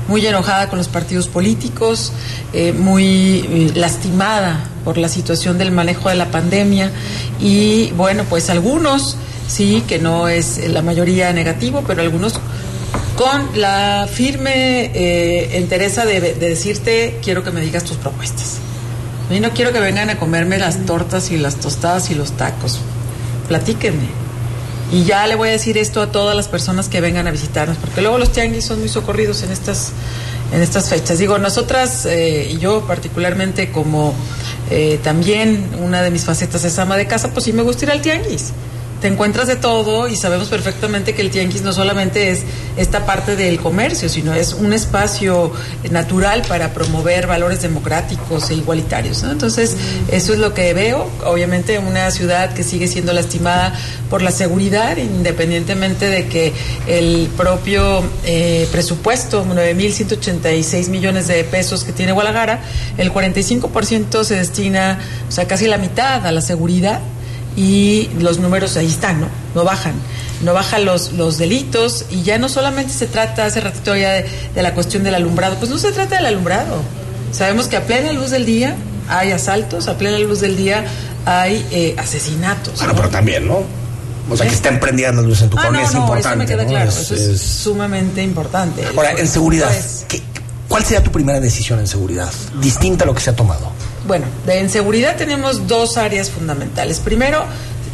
[0.08, 2.12] muy enojada con los partidos políticos,
[2.52, 6.90] eh, muy eh, lastimada por la situación del manejo de la pandemia
[7.40, 9.16] y bueno, pues algunos
[9.48, 12.34] sí, que no es la mayoría negativo, pero algunos
[13.16, 18.58] con la firme eh, entereza de, de decirte quiero que me digas tus propuestas.
[19.30, 22.80] Y no quiero que vengan a comerme las tortas y las tostadas y los tacos.
[23.48, 24.22] Platíquenme.
[24.92, 27.78] Y ya le voy a decir esto a todas las personas que vengan a visitarnos,
[27.78, 29.92] porque luego los tianguis son muy socorridos en estas,
[30.52, 31.18] en estas fechas.
[31.18, 34.12] Digo, nosotras eh, y yo particularmente como
[34.70, 37.90] eh, también una de mis facetas es ama de casa, pues sí me gusta ir
[37.90, 38.52] al tianguis.
[39.02, 42.44] Te encuentras de todo y sabemos perfectamente que el tianguis no solamente es
[42.76, 45.52] esta parte del comercio, sino es un espacio
[45.90, 49.24] natural para promover valores democráticos e igualitarios.
[49.24, 49.32] ¿no?
[49.32, 49.76] Entonces,
[50.12, 51.10] eso es lo que veo.
[51.24, 53.74] Obviamente, una ciudad que sigue siendo lastimada
[54.08, 56.52] por la seguridad, independientemente de que
[56.86, 62.60] el propio eh, presupuesto, 9.186 millones de pesos que tiene Guadalajara,
[62.98, 67.00] el 45% se destina, o sea, casi la mitad a la seguridad
[67.56, 69.26] y los números ahí están, ¿no?
[69.54, 69.92] No bajan,
[70.42, 74.26] no bajan los, los delitos y ya no solamente se trata, hace ratito ya de,
[74.54, 76.80] de la cuestión del alumbrado, pues no se trata del alumbrado.
[77.32, 78.74] Sabemos que a plena luz del día
[79.08, 80.84] hay asaltos, a plena luz del día
[81.26, 82.74] hay eh, asesinatos.
[82.76, 82.96] Bueno, ¿no?
[82.96, 83.62] pero también, ¿no?
[84.30, 86.28] O sea, que estén prendidas las luces en tu Ah, colonia no, es no, importante.
[86.28, 88.84] eso me queda claro, Es- eso es, es- sumamente importante.
[88.96, 89.70] Ahora, en seguridad,
[90.08, 90.22] ¿qué-
[90.68, 92.30] ¿cuál sería tu primera decisión en seguridad?
[92.60, 93.71] Distinta a lo que se ha tomado.
[94.06, 96.98] Bueno, de, en seguridad tenemos dos áreas fundamentales.
[96.98, 97.44] Primero,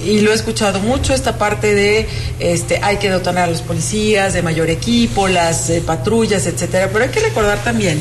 [0.05, 4.33] y lo he escuchado mucho, esta parte de este, hay que dotar a los policías
[4.33, 6.89] de mayor equipo, las eh, patrullas, etcétera.
[6.93, 8.01] Pero hay que recordar también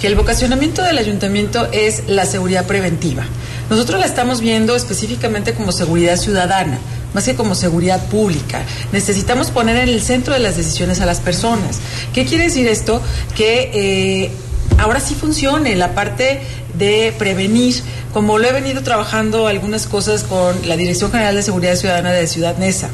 [0.00, 3.24] que el vocacionamiento del ayuntamiento es la seguridad preventiva.
[3.70, 6.78] Nosotros la estamos viendo específicamente como seguridad ciudadana,
[7.14, 8.62] más que como seguridad pública.
[8.92, 11.78] Necesitamos poner en el centro de las decisiones a las personas.
[12.12, 13.00] ¿Qué quiere decir esto?
[13.34, 14.30] Que eh,
[14.78, 16.40] ahora sí funcione la parte
[16.74, 21.76] de prevenir, como lo he venido trabajando algunas cosas con la Dirección General de Seguridad
[21.76, 22.88] Ciudadana de Ciudad Neza.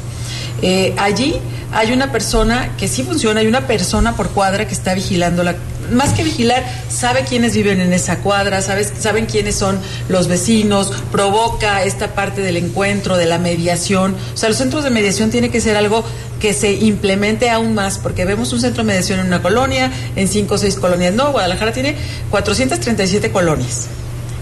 [0.61, 1.35] Eh, allí
[1.73, 5.55] hay una persona que sí funciona, hay una persona por cuadra que está vigilando la
[5.91, 10.91] más que vigilar, sabe quiénes viven en esa cuadra, sabes, saben quiénes son los vecinos,
[11.11, 14.15] provoca esta parte del encuentro, de la mediación.
[14.33, 16.03] O sea, los centros de mediación tiene que ser algo
[16.43, 20.27] que se implemente aún más, porque vemos un centro de mediación en una colonia, en
[20.27, 21.13] cinco o seis colonias.
[21.13, 21.95] No, Guadalajara tiene
[22.31, 23.87] 437 colonias.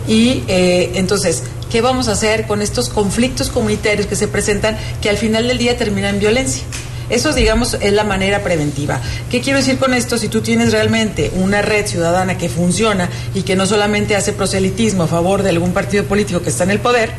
[0.07, 5.11] Y eh, entonces, ¿qué vamos a hacer con estos conflictos comunitarios que se presentan que
[5.11, 6.63] al final del día terminan en violencia?
[7.11, 8.99] Eso, digamos, es la manera preventiva.
[9.29, 10.17] ¿Qué quiero decir con esto?
[10.17, 15.03] Si tú tienes realmente una red ciudadana que funciona y que no solamente hace proselitismo
[15.03, 17.11] a favor de algún partido político que está en el poder,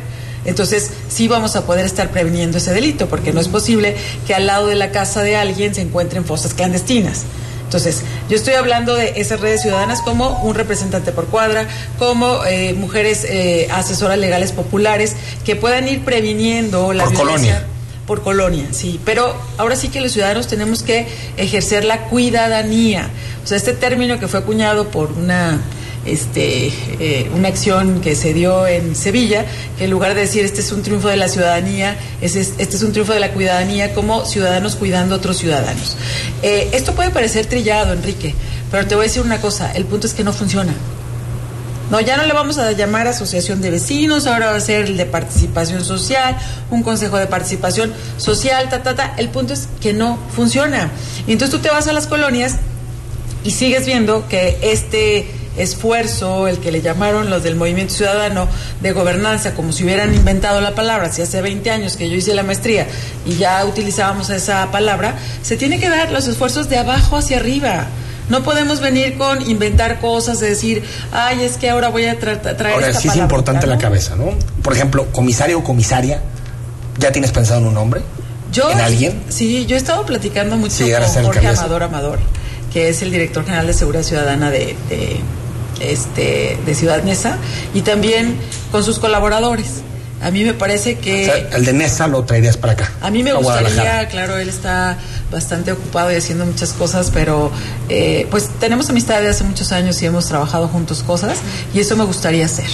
[0.44, 4.46] entonces sí vamos a poder estar previniendo ese delito, porque no es posible que al
[4.46, 7.22] lado de la casa de alguien se encuentren fosas clandestinas.
[7.64, 11.66] Entonces, yo estoy hablando de esas redes ciudadanas como un representante por cuadra,
[11.98, 17.52] como eh, mujeres eh, asesoras legales populares que puedan ir previniendo la Por violencia.
[17.54, 17.66] colonia.
[18.06, 19.00] Por colonia, sí.
[19.06, 21.06] Pero ahora sí que los ciudadanos tenemos que
[21.38, 23.08] ejercer la cuidadanía.
[23.42, 25.58] O sea, este término que fue acuñado por una
[26.04, 26.66] este,
[26.98, 29.44] eh, una acción que se dio en Sevilla,
[29.78, 32.76] que en lugar de decir este es un triunfo de la ciudadanía, es, es- este
[32.76, 35.96] es un triunfo de la cuidadanía como ciudadanos cuidando a otros ciudadanos.
[36.42, 38.34] Eh, esto puede parecer trillado, Enrique,
[38.70, 40.72] pero te voy a decir una cosa, el punto es que no funciona.
[41.90, 44.96] No, ya no le vamos a llamar asociación de vecinos, ahora va a ser el
[44.96, 46.38] de participación social,
[46.70, 49.14] un consejo de participación social, ta, ta, ta.
[49.18, 50.90] El punto es que no funciona.
[51.26, 52.56] Y entonces tú te vas a las colonias
[53.44, 58.48] y sigues viendo que este esfuerzo, el que le llamaron los del Movimiento Ciudadano
[58.80, 62.34] de Gobernanza, como si hubieran inventado la palabra, si hace 20 años que yo hice
[62.34, 62.86] la maestría
[63.26, 67.86] y ya utilizábamos esa palabra, se tiene que dar los esfuerzos de abajo hacia arriba.
[68.28, 72.40] No podemos venir con inventar cosas, de decir, ay, es que ahora voy a tra
[72.40, 73.72] traer Ahora esta sí es palabra", importante ¿no?
[73.74, 74.30] la cabeza, ¿no?
[74.62, 76.22] Por ejemplo, comisario o comisaria,
[76.98, 78.00] ¿ya tienes pensado en un nombre?
[78.52, 79.22] Yo, ¿En alguien?
[79.28, 81.46] Sí, yo he estado platicando mucho Sí, con Jorge.
[81.48, 82.18] Amador Amador,
[82.72, 85.20] que es el director general de Seguridad Ciudadana de, de,
[85.90, 87.36] este, de Ciudad Neza,
[87.74, 88.36] y también
[88.70, 89.82] con sus colaboradores.
[90.22, 91.22] A mí me parece que...
[91.22, 92.92] O sea, el de Nesa lo traerías para acá.
[93.00, 94.96] A mí me a gustaría, claro, él está
[95.30, 97.50] bastante ocupado y haciendo muchas cosas, pero
[97.88, 101.38] eh, pues tenemos amistad de hace muchos años y hemos trabajado juntos cosas
[101.74, 102.66] y eso me gustaría hacer.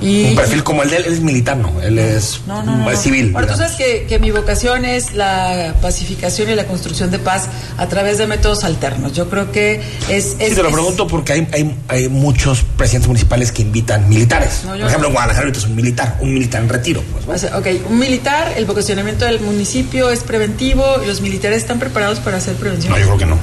[0.00, 1.80] Y, Un perfil como el de él, él es militar, ¿no?
[1.82, 3.32] Él es, no, no, no, civil.
[3.34, 7.48] Ahora, tú sabes que, que mi vocación es la pacificación y la construcción de paz
[7.76, 9.12] a través de métodos alternos.
[9.12, 10.36] Yo creo que es...
[10.38, 14.08] es Sí, te lo es- pregunto porque hay, hay, hay muchos presidentes municipales que invitan
[14.08, 14.62] militares.
[14.66, 16.85] Por ejemplo, en Guadalajara ahorita es un militar, un militar en retiro.
[16.94, 17.32] Pues, ¿no?
[17.32, 21.78] O sea, ok, un militar, el vocacionamiento del municipio es preventivo y los militares están
[21.78, 22.92] preparados para hacer prevención.
[22.92, 23.34] No, yo creo que no.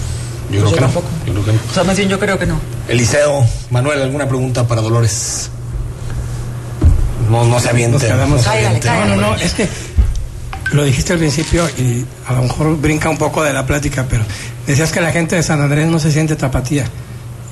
[0.52, 1.08] Yo creo Yo que tampoco.
[1.20, 1.26] no.
[1.26, 1.60] Yo creo que no.
[1.70, 2.60] O sea, más bien yo creo que no.
[2.88, 5.50] Eliseo, Manuel, ¿alguna pregunta para Dolores?
[7.30, 7.74] No, no se.
[7.88, 8.10] Nos no se.
[8.90, 9.68] No, no, no, es que
[10.72, 14.24] lo dijiste al principio y a lo mejor brinca un poco de la plática, pero
[14.68, 16.86] decías que la gente de San Andrés no se siente tapatía.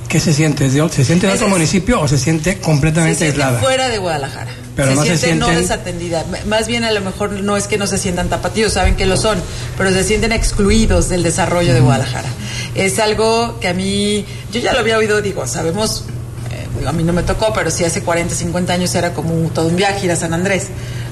[0.08, 0.70] ¿Qué se siente?
[0.70, 3.60] ¿De- ¿Se siente de otro es- municipio o se siente Se completamente siente aislada?
[3.62, 4.52] fuera de Guadalajara.
[4.76, 6.26] Pero se no se siente no sienten- desatendida.
[6.48, 9.18] Más bien a lo mejor no es que no se sientan tapatíos, saben que lo
[9.18, 9.38] son,
[9.78, 12.30] pero se sienten excluidos del desarrollo de Guadalajara.
[12.76, 16.06] Es algo que a mí, yo ya lo había oído, digo, sabemos,
[16.52, 19.50] eh, a mí no me tocó, pero sí hace 40, 50 años era como un-
[19.50, 20.68] todo un viaje ir a San Andrés.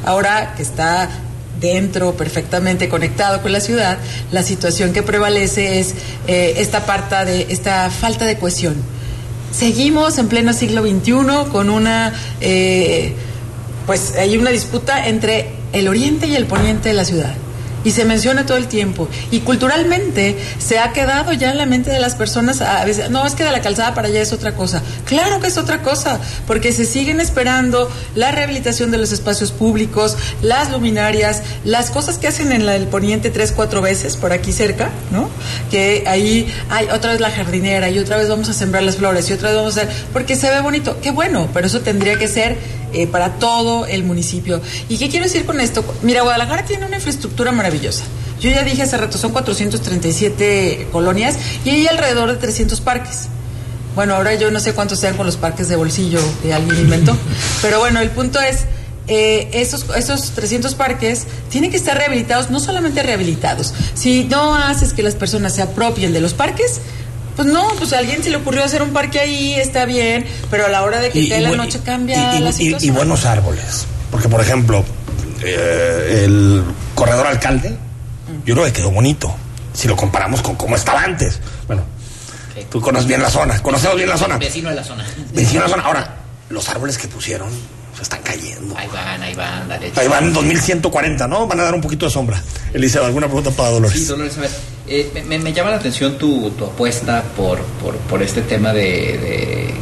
[0.05, 1.09] Ahora que está
[1.59, 3.97] dentro, perfectamente conectado con la ciudad,
[4.31, 5.93] la situación que prevalece es
[6.27, 8.75] eh, esta parte de esta falta de cohesión.
[9.51, 13.13] Seguimos en pleno siglo XXI con una, eh,
[13.89, 17.33] pues hay una disputa entre el oriente y el poniente de la ciudad.
[17.83, 19.09] Y se menciona todo el tiempo.
[19.31, 23.25] Y culturalmente se ha quedado ya en la mente de las personas a veces, no,
[23.25, 24.83] es que de la calzada para allá es otra cosa.
[25.05, 30.17] Claro que es otra cosa, porque se siguen esperando la rehabilitación de los espacios públicos,
[30.43, 34.53] las luminarias, las cosas que hacen en la del poniente tres, cuatro veces por aquí
[34.53, 35.31] cerca, ¿no?
[35.71, 39.27] Que ahí hay otra vez la jardinera y otra vez vamos a sembrar las flores
[39.31, 40.99] y otra vez vamos a hacer, porque se ve bonito.
[41.01, 42.55] Qué bueno, pero eso tendría que ser
[42.93, 44.61] eh, para todo el municipio.
[44.87, 45.83] ¿Y qué quiero decir con esto?
[46.01, 48.03] Mira, Guadalajara tiene una infraestructura maravillosa.
[48.39, 53.27] Yo ya dije hace rato, son 437 colonias y hay alrededor de 300 parques.
[53.95, 57.17] Bueno, ahora yo no sé cuántos sean con los parques de bolsillo que alguien inventó,
[57.61, 58.65] pero bueno, el punto es,
[59.07, 63.73] eh, esos, esos 300 parques tienen que estar rehabilitados, no solamente rehabilitados.
[63.95, 66.79] Si no haces que las personas se apropien de los parques,
[67.39, 70.65] pues no, pues a alguien se le ocurrió hacer un parque ahí, está bien, pero
[70.65, 72.93] a la hora de que cae la noche cambia y- y- la y- situación.
[72.93, 73.85] y buenos árboles.
[74.11, 74.83] Porque, por ejemplo,
[75.41, 77.77] eh, el corredor alcalde,
[78.45, 79.33] yo creo que quedó bonito.
[79.71, 81.39] Si lo comparamos con cómo estaba antes.
[81.65, 81.83] Bueno,
[82.69, 84.37] tú conoces bien la zona, conocemos bien la zona.
[84.37, 85.05] Vecino de la zona.
[85.31, 85.83] Vecino de la zona.
[85.83, 86.15] Ahora,
[86.49, 87.47] los árboles que pusieron
[87.99, 88.75] se están cayendo.
[88.77, 89.91] Ahí van, ahí van, dale.
[89.95, 91.47] Ahí van 2140, ¿no?
[91.47, 92.41] Van a dar un poquito de sombra.
[92.73, 93.97] Eliseo, ¿alguna pregunta para Dolores?
[93.99, 94.51] Sí, Dolores, a ver,
[94.87, 99.73] eh, me- llama la atención tu, tu apuesta por, por, por este tema de, de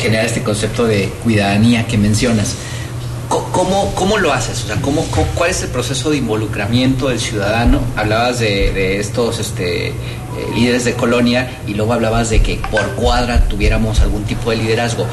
[0.00, 2.54] generar este concepto de cuidadanía que mencionas.
[3.28, 4.64] ¿Cómo, cómo lo haces?
[4.64, 7.80] O sea, ¿cómo, cómo- ¿cuál es el proceso de involucramiento del ciudadano?
[7.96, 9.94] Hablabas de, de estos este, eh,
[10.54, 15.06] líderes de colonia y luego hablabas de que por cuadra tuviéramos algún tipo de liderazgo.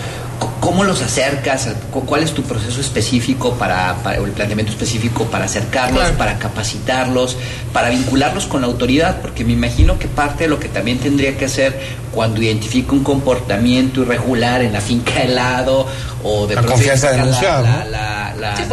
[0.60, 1.69] ¿Cómo los acercas?
[1.91, 6.17] Cu- ¿Cuál es tu proceso específico para, para- o el planteamiento específico para acercarlos, Claro.
[6.17, 7.38] para capacitarlos,
[7.72, 9.22] para vincularlos con la autoridad?
[9.22, 11.80] Porque me imagino que parte de lo que también tendría que hacer
[12.12, 15.88] cuando identifica un comportamiento irregular en la finca de helado
[16.24, 18.63] o de La pronto confianza de identifica denunciar, la, la- la- Sí,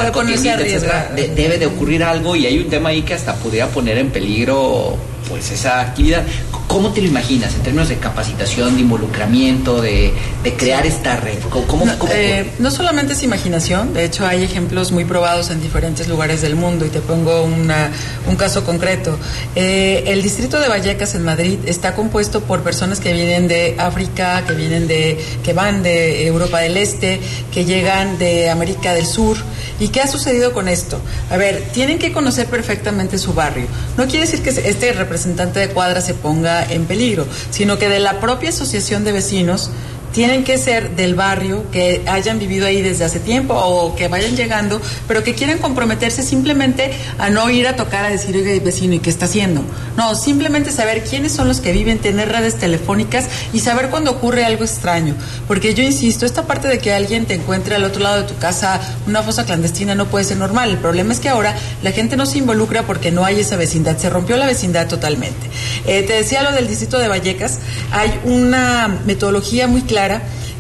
[0.75, 3.99] etcétera, de- debe de ocurrir algo y hay un tema ahí que hasta podría poner
[3.99, 4.97] en peligro
[5.29, 6.23] pues esa actividad.
[6.69, 11.39] ¿Cómo te lo imaginas en términos de capacitación, de involucramiento, de, de crear esta red?
[11.49, 15.51] ¿Cómo, cómo- No, cómo eh, no solamente es imaginación, de hecho hay ejemplos muy probados
[15.51, 17.91] en diferentes lugares del mundo y te pongo una-
[18.29, 19.17] un caso concreto.
[19.55, 24.43] Eh, el distrito de Vallecas en Madrid está compuesto por personas que vienen de África,
[24.47, 27.21] que vienen de, que van de Europa del Este,
[27.55, 29.37] que llegan de América del Sur.
[29.79, 30.99] ¿Y qué ha sucedido con esto?
[31.31, 33.67] A ver, tienen que conocer perfectamente su barrio.
[33.97, 37.99] No quiere decir que este representante de cuadra se ponga en peligro, sino que de
[37.99, 39.71] la propia asociación de vecinos
[40.13, 44.37] tienen que ser del barrio, que hayan vivido ahí desde hace tiempo o que vayan
[44.37, 48.95] llegando, pero que quieran comprometerse simplemente a no ir a tocar a decir, oiga, vecino,
[48.95, 49.63] ¿y qué está haciendo?
[49.97, 54.45] No, simplemente saber quiénes son los que viven, tener redes telefónicas y saber cuando ocurre
[54.45, 55.15] algo extraño.
[55.47, 58.37] Porque yo insisto, esta parte de que alguien te encuentre al otro lado de tu
[58.37, 60.71] casa una fosa clandestina no puede ser normal.
[60.71, 63.99] El problema es que ahora la gente no se involucra porque no hay esa vecindad,
[63.99, 65.47] se rompió la vecindad totalmente.
[65.87, 67.59] Eh, te decía lo del distrito de Vallecas,
[67.93, 69.96] hay una metodología muy clara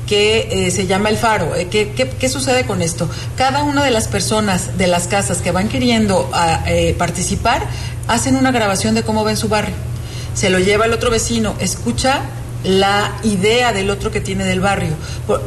[0.06, 1.54] que eh, se llama el faro.
[1.54, 3.08] Eh, ¿qué, qué, sucede con esto?
[3.36, 7.66] Cada una de las personas de las casas que van queriendo ah, eh, participar
[8.08, 9.74] hacen una grabación de cómo ven su barrio.
[10.34, 12.22] Se lo lleva el otro vecino, escucha
[12.64, 14.94] la idea del otro que tiene del barrio.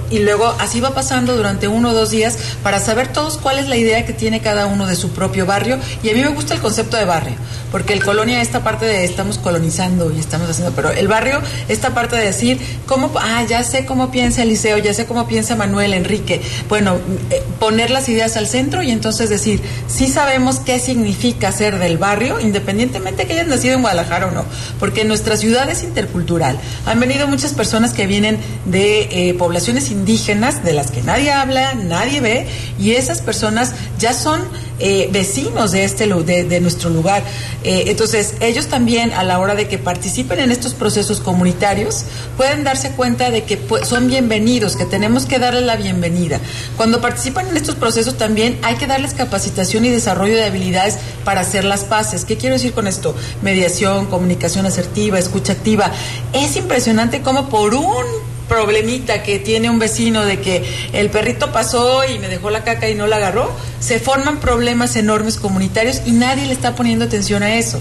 [0.09, 3.67] Y luego así va pasando durante uno o dos días para saber todos cuál es
[3.67, 5.77] la idea que tiene cada uno de su propio barrio.
[6.03, 7.35] Y a mí me gusta el concepto de barrio,
[7.71, 11.93] porque el colonia, esta parte de estamos colonizando y estamos haciendo, pero el barrio, esta
[11.93, 13.11] parte de decir, ¿cómo?
[13.19, 16.41] Ah, ya sé cómo piensa Eliseo, ya sé cómo piensa Manuel, Enrique.
[16.67, 16.97] Bueno,
[17.29, 21.97] eh, poner las ideas al centro y entonces decir, sí sabemos qué significa ser del
[21.97, 24.45] barrio, independientemente que hayas nacido en Guadalajara o no,
[24.79, 26.59] porque nuestra ciudad es intercultural.
[26.99, 32.19] Venido muchas personas que vienen de eh, poblaciones indígenas, de las que nadie habla, nadie
[32.19, 32.47] ve,
[32.77, 34.41] y esas personas ya son
[34.79, 37.23] eh, vecinos de, este, de, de nuestro lugar.
[37.63, 42.05] Eh, entonces, ellos también a la hora de que participen en estos procesos comunitarios,
[42.37, 46.39] pueden darse cuenta de que son bienvenidos, que tenemos que darles la bienvenida.
[46.77, 51.41] Cuando participan en estos procesos también hay que darles capacitación y desarrollo de habilidades para
[51.41, 52.25] hacer las paces.
[52.25, 53.15] ¿Qué quiero decir con esto?
[53.41, 55.91] Mediación, comunicación asertiva, escucha activa.
[56.33, 62.03] Es impresionante cómo por un problemita que tiene un vecino de que el perrito pasó
[62.03, 66.11] y me dejó la caca y no la agarró, se forman problemas enormes comunitarios y
[66.11, 67.79] nadie le está poniendo atención a eso.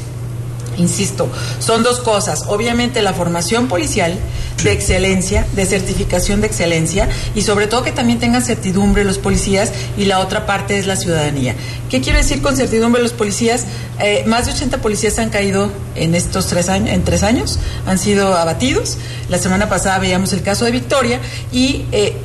[0.77, 2.45] Insisto, son dos cosas.
[2.47, 4.17] Obviamente la formación policial
[4.63, 9.73] de excelencia, de certificación de excelencia y sobre todo que también tengan certidumbre los policías
[9.97, 11.55] y la otra parte es la ciudadanía.
[11.91, 13.67] ¿Qué quiero decir con certidumbre los policías?
[14.01, 17.99] Eh, más de 80 policías han caído en estos tres años, en tres años, han
[17.99, 18.99] sido abatidos.
[19.29, 21.21] La semana pasada veíamos el caso de Victoria
[21.53, 22.17] y eh,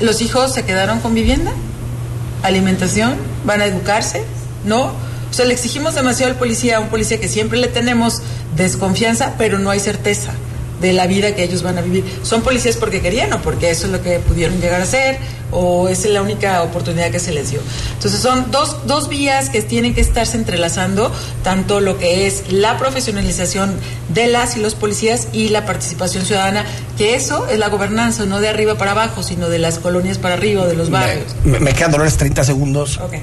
[0.00, 1.52] los hijos se quedaron con vivienda,
[2.42, 4.24] alimentación, van a educarse,
[4.64, 4.86] ¿no?
[5.30, 8.20] O sea, le exigimos demasiado al policía, a un policía que siempre le tenemos
[8.56, 10.32] desconfianza, pero no hay certeza
[10.82, 12.04] de la vida que ellos van a vivir.
[12.22, 15.18] Son policías porque querían o porque eso es lo que pudieron llegar a ser
[15.52, 17.60] o es la única oportunidad que se les dio.
[17.94, 21.12] Entonces son dos, dos vías que tienen que estarse entrelazando,
[21.44, 23.74] tanto lo que es la profesionalización
[24.08, 26.64] de las y los policías y la participación ciudadana,
[26.98, 30.34] que eso es la gobernanza, no de arriba para abajo, sino de las colonias para
[30.34, 31.36] arriba, de los barrios.
[31.44, 32.98] Me, me quedan dolores 30 segundos.
[32.98, 33.20] Okay.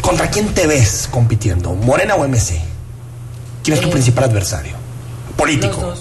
[0.00, 1.74] ¿Contra quién te ves compitiendo?
[1.74, 2.60] ¿Morena o MC?
[3.62, 4.79] ¿Quién es tu eh, principal adversario?
[5.40, 5.80] Político.
[5.80, 6.00] Los.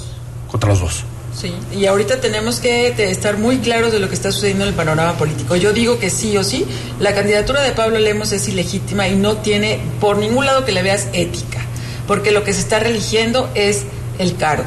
[0.51, 1.03] Contra los dos.
[1.33, 4.75] Sí, y ahorita tenemos que estar muy claros de lo que está sucediendo en el
[4.75, 5.55] panorama político.
[5.55, 6.65] Yo digo que sí o sí,
[6.99, 10.83] la candidatura de Pablo Lemos es ilegítima y no tiene por ningún lado que le
[10.83, 11.59] veas ética,
[12.07, 13.83] porque lo que se está religiendo es
[14.17, 14.65] el cargo.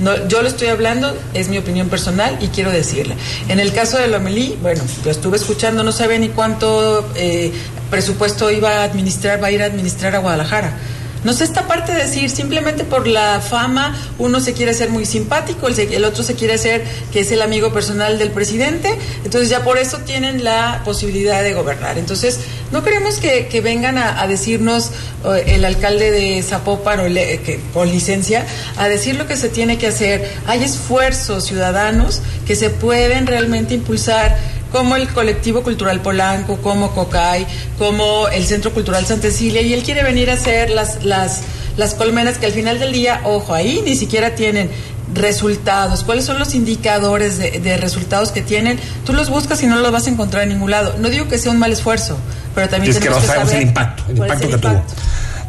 [0.00, 3.14] No, yo lo estoy hablando, es mi opinión personal y quiero decirla.
[3.48, 7.52] En el caso de Lomelí, bueno, lo estuve escuchando, no sabe ni cuánto eh,
[7.90, 10.76] presupuesto iba a administrar, va a ir a administrar a Guadalajara.
[11.24, 15.04] No sé esta parte de decir, simplemente por la fama, uno se quiere hacer muy
[15.04, 19.62] simpático, el, otro se quiere hacer que es el amigo personal del presidente, entonces ya
[19.62, 21.98] por eso tienen la posibilidad de gobernar.
[21.98, 22.40] Entonces,
[22.72, 24.92] no queremos que, vengan a, decirnos
[25.26, 28.46] eh, el alcalde de Zapopan o que, con licencia,
[28.78, 30.26] a decir lo que se tiene que hacer.
[30.46, 34.38] Hay esfuerzos ciudadanos que se pueden realmente impulsar
[34.70, 37.46] como el colectivo cultural Polanco, como Cocay,
[37.78, 41.42] como el Centro Cultural Santa Cecilia, y él quiere venir a hacer las, las,
[41.76, 44.70] las colmenas que al final del día, ojo, ahí ni siquiera tienen
[45.14, 49.90] resultados, cuáles son los indicadores de, resultados que tienen, tú los buscas y no los
[49.92, 50.94] vas a encontrar en ningún lado.
[50.98, 52.16] No digo que sea un mal esfuerzo,
[52.54, 54.82] pero también es que no sabemos el impacto, el impacto que tuvo.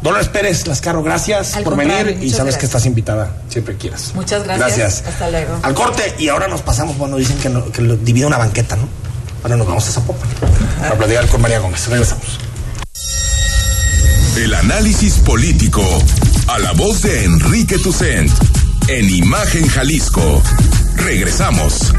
[0.02, 4.10] Dolores Pérez Lascaro, gracias por venir y sabes que estás invitada siempre quieras.
[4.16, 4.76] Muchas gracias.
[4.76, 5.04] Gracias.
[5.06, 5.60] Hasta luego.
[5.62, 8.88] Al corte y ahora nos pasamos, bueno, dicen que, que lo divide una banqueta, ¿no?
[9.42, 10.28] Ahora nos vamos a Zapopan
[10.78, 11.86] para platicar con María Gómez.
[11.88, 12.38] Regresamos.
[14.36, 15.82] El análisis político
[16.46, 18.30] a la voz de Enrique Tucent
[18.88, 20.42] en Imagen Jalisco.
[20.96, 21.92] Regresamos.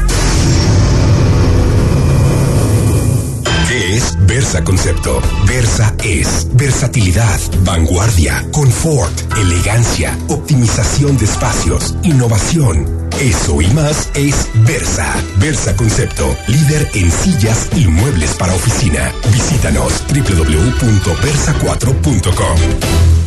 [3.74, 5.20] ¿Qué es Versa Concepto?
[5.48, 15.14] Versa es versatilidad, vanguardia, confort, elegancia, optimización de espacios, innovación eso y más es Versa.
[15.38, 19.12] Versa Concepto, líder en sillas y muebles para oficina.
[19.32, 22.58] Visítanos www.versa4.com.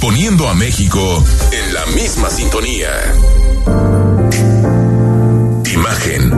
[0.00, 1.22] poniendo a México
[1.52, 2.90] en la misma sintonía.
[5.74, 6.30] Imagen.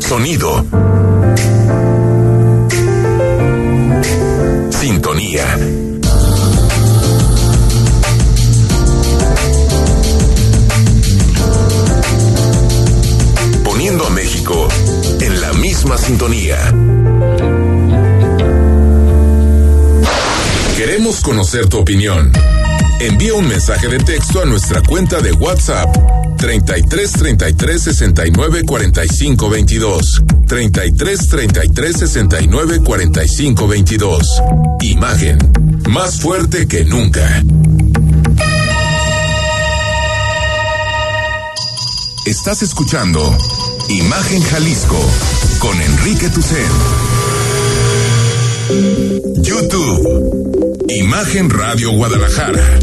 [0.00, 0.64] Sonido.
[4.70, 5.58] Sintonía.
[13.64, 14.68] Poniendo a México
[15.20, 16.74] en la misma sintonía.
[20.76, 22.30] Queremos conocer tu opinión.
[23.00, 25.88] Envía un mensaje de texto a nuestra cuenta de WhatsApp
[26.36, 30.22] 33 33 69 45 22.
[30.46, 34.42] 33 33 69 45 22.
[34.80, 35.38] Imagen.
[35.90, 37.44] Más fuerte que nunca.
[42.24, 43.20] Estás escuchando
[43.88, 44.98] Imagen Jalisco
[45.60, 46.68] con Enrique Tucen.
[49.42, 50.57] YouTube.
[50.88, 52.78] Imagen Radio Guadalajara.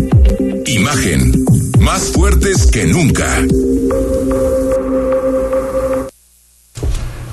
[0.67, 1.43] Imagen.
[1.79, 3.25] Más fuertes que nunca.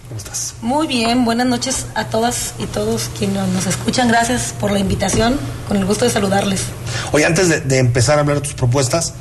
[0.08, 0.52] ¿Cómo estás?
[0.60, 4.08] Muy bien, buenas noches a todas y todos quienes nos escuchan.
[4.08, 5.40] Gracias por la invitación.
[5.66, 6.64] Con el gusto de saludarles.
[7.12, 9.14] Oye, antes de, de empezar a hablar de tus propuestas,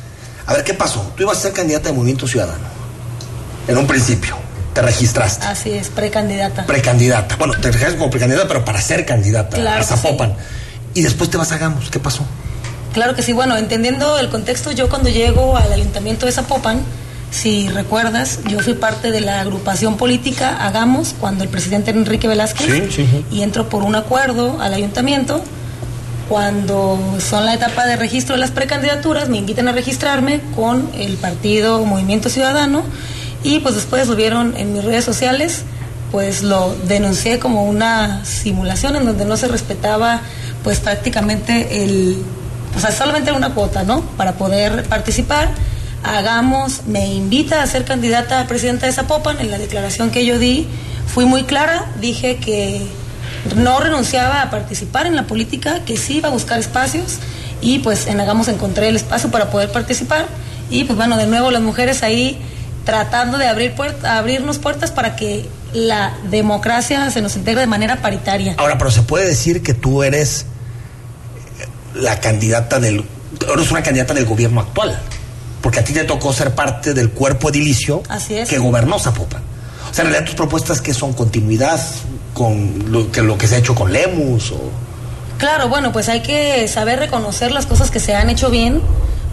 [0.46, 1.14] a ver qué pasó.
[1.16, 2.66] Tú ibas a ser candidata de Movimiento Ciudadano.
[3.70, 4.36] En un principio.
[4.74, 5.46] Te registraste.
[5.46, 6.66] Así es, precandidata.
[6.66, 7.36] Precandidata.
[7.36, 10.34] Bueno, te registraste como precandidata, pero para ser candidata Claro a Zapopan.
[10.94, 11.90] Y después te vas a Hagamos.
[11.90, 12.26] ¿Qué pasó?
[12.94, 16.82] Claro que sí, bueno, entendiendo el contexto, yo cuando llego al ayuntamiento de Zapopan,
[17.32, 22.68] si recuerdas, yo fui parte de la agrupación política Hagamos cuando el presidente Enrique Velázquez
[22.68, 23.26] Sí, sí, sí.
[23.32, 25.44] y entro por un acuerdo al ayuntamiento.
[26.30, 31.18] Cuando son la etapa de registro de las precandidaturas, me invitan a registrarme con el
[31.18, 32.84] partido Movimiento Ciudadano
[33.44, 35.64] y pues después lo vieron en mis redes sociales,
[36.12, 40.22] pues lo denuncié como una simulación en donde no se respetaba
[40.64, 42.24] pues prácticamente el,
[42.76, 44.02] o sea, solamente una cuota, ¿no?
[44.18, 45.50] Para poder participar.
[46.04, 49.40] Hagamos, me invita a ser candidata a presidenta de Zapopan.
[49.40, 50.68] En la declaración que yo di,
[51.08, 51.92] fui muy clara.
[52.00, 52.86] Dije que
[53.56, 57.20] no renunciaba a participar en la política, que sí iba a buscar espacios.
[57.62, 60.26] Y pues en Hagamos encontré el espacio para poder participar.
[60.70, 62.42] Y pues bueno, de nuevo las mujeres ahí
[62.86, 67.98] tratando de abrir puert- abrirnos puertas para que la democracia se nos integre de manera
[68.02, 68.56] paritaria.
[68.58, 70.46] Ahora, pero se puede decir que tú eres
[71.60, 71.66] eh,
[71.96, 73.04] la candidata del.
[73.52, 75.00] Eres una candidata del gobierno actual.
[75.62, 78.50] porque a ti te tocó ser parte del cuerpo edilicio Así es.
[78.50, 79.42] que gobernó Zapopan.
[79.90, 81.80] O sea, en realidad tus propuestas que son continuidad
[82.34, 84.60] con lo que, lo que se ha hecho con Lemus o...
[85.38, 88.82] Claro, bueno, pues hay que saber reconocer las cosas que se han hecho bien,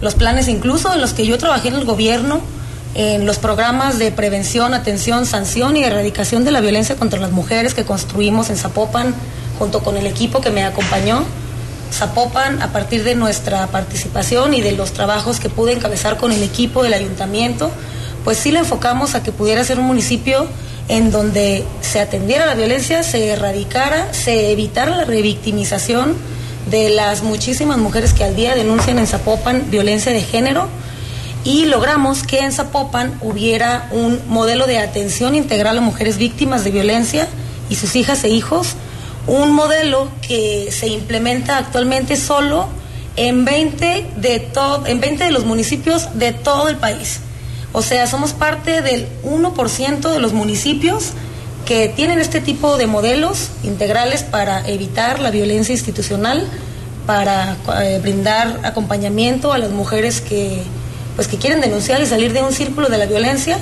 [0.01, 2.39] los planes incluso en los que yo trabajé en el gobierno,
[2.93, 7.73] en los programas de prevención, atención, sanción y erradicación de la violencia contra las mujeres
[7.73, 9.13] que construimos en Zapopan
[9.57, 11.23] junto con el equipo que me acompañó.
[11.93, 16.41] Zapopan, a partir de nuestra participación y de los trabajos que pude encabezar con el
[16.43, 17.71] equipo del ayuntamiento,
[18.23, 20.47] pues sí le enfocamos a que pudiera ser un municipio
[20.87, 26.15] en donde se atendiera la violencia, se erradicara, se evitara la revictimización
[26.69, 30.67] de las muchísimas mujeres que al día denuncian en Zapopan violencia de género
[31.43, 36.71] y logramos que en Zapopan hubiera un modelo de atención integral a mujeres víctimas de
[36.71, 37.27] violencia
[37.69, 38.75] y sus hijas e hijos,
[39.27, 42.67] un modelo que se implementa actualmente solo
[43.15, 44.49] en 20 de,
[44.85, 47.21] en 20 de los municipios de todo el país.
[47.73, 51.11] O sea, somos parte del 1% de los municipios
[51.65, 56.45] que tienen este tipo de modelos integrales para evitar la violencia institucional,
[57.05, 60.63] para eh, brindar acompañamiento a las mujeres que,
[61.15, 63.57] pues, que quieren denunciar y salir de un círculo de la violencia.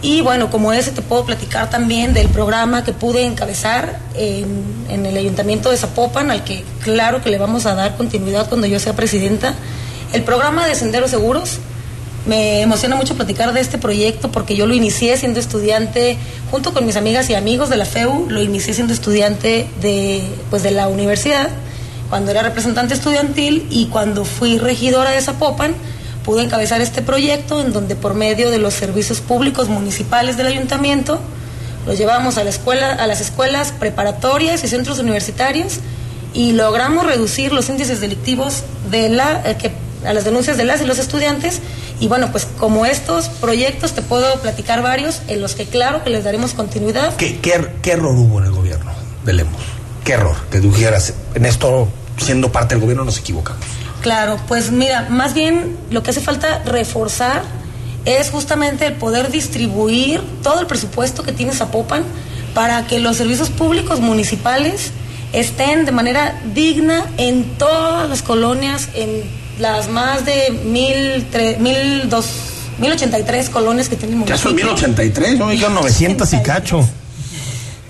[0.00, 5.16] Y bueno, como ese te puedo platicar también del programa que pude encabezar en, el
[5.16, 8.94] ayuntamiento de Zapopan, al que claro que le vamos a dar continuidad cuando yo sea
[8.94, 9.54] presidenta.
[10.12, 11.58] El programa de Senderos Seguros,
[12.26, 16.16] me emociona mucho platicar de este proyecto porque yo lo inicié siendo estudiante,
[16.50, 20.62] junto con mis amigas y amigos de la FEU, lo inicié siendo estudiante de, pues
[20.62, 21.48] de la universidad,
[22.08, 25.74] cuando era representante estudiantil y cuando fui regidora de Zapopan,
[26.28, 31.18] pude encabezar este proyecto en donde por medio de los servicios públicos municipales del ayuntamiento,
[31.86, 35.78] los llevamos a, la escuela, a las escuelas preparatorias y centros universitarios
[36.34, 39.72] y logramos reducir los índices delictivos de la, eh, que,
[40.06, 41.62] a las denuncias de las y los estudiantes.
[41.98, 46.10] Y bueno, pues como estos proyectos te puedo platicar varios en los que claro que
[46.10, 47.16] les daremos continuidad.
[47.16, 48.92] ¿Qué, qué, error hubo en el gobierno
[49.24, 49.62] de Lemus?
[50.04, 50.36] ¿Qué error?
[50.50, 53.64] Que dijeras, en esto, siendo parte del gobierno, nos equivocamos.
[54.02, 57.42] Claro, pues mira, más bien lo que hace falta reforzar
[58.04, 62.04] es justamente el poder distribuir todo el presupuesto que tiene Zapopan
[62.54, 64.92] para que los servicios públicos municipales
[65.32, 69.22] estén de manera digna en todas las colonias, en
[69.58, 72.26] las más de mil, tre- mil dos,
[72.78, 76.32] mil ochenta y tres colonias que tiene el Ya son 1083, yo me dijeron 900
[76.32, 76.88] y cacho.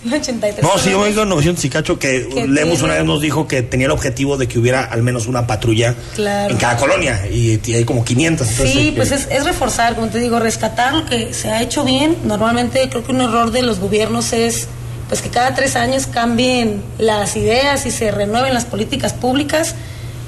[0.05, 1.07] 1083 No, sí, yo colonias.
[1.09, 4.37] dijeron 900 y cacho que Que Lemus una vez nos dijo que tenía el objetivo
[4.37, 6.51] de que hubiera al menos una patrulla Claro.
[6.53, 8.49] en cada colonia y, y hay como 500.
[8.49, 11.51] entonces hay Sí, que- pues es, es reforzar, como te digo, rescatar lo que se
[11.51, 12.17] ha hecho bien.
[12.25, 14.69] Normalmente creo que un error de los gobiernos es
[15.09, 19.75] pues que cada tres años cambien las ideas y se renueven las políticas públicas.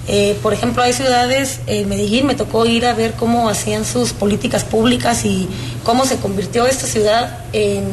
[0.08, 4.12] Eh, por ejemplo, hay ciudades, en Medellín me tocó ir a ver cómo hacían sus
[4.14, 5.46] políticas públicas y
[5.84, 7.84] cómo se convirtió esta ciudad en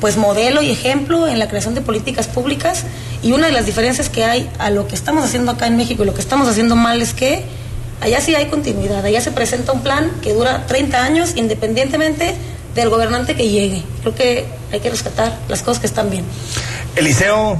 [0.00, 2.84] pues modelo y ejemplo en la creación de políticas públicas
[3.22, 6.02] y una de las diferencias que hay a lo que estamos haciendo acá en México
[6.02, 7.44] y lo que estamos haciendo mal es que
[8.00, 12.34] allá sí hay continuidad, allá se presenta un plan que dura 30 años independientemente
[12.74, 13.82] del gobernante que llegue.
[14.00, 16.24] Creo que hay que rescatar las cosas que están bien.
[16.96, 17.58] Eliseo,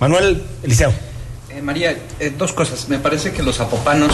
[0.00, 0.92] Manuel, Eliseo.
[1.50, 2.88] Eh, María, eh, dos cosas.
[2.88, 4.12] Me parece que los zapopanos,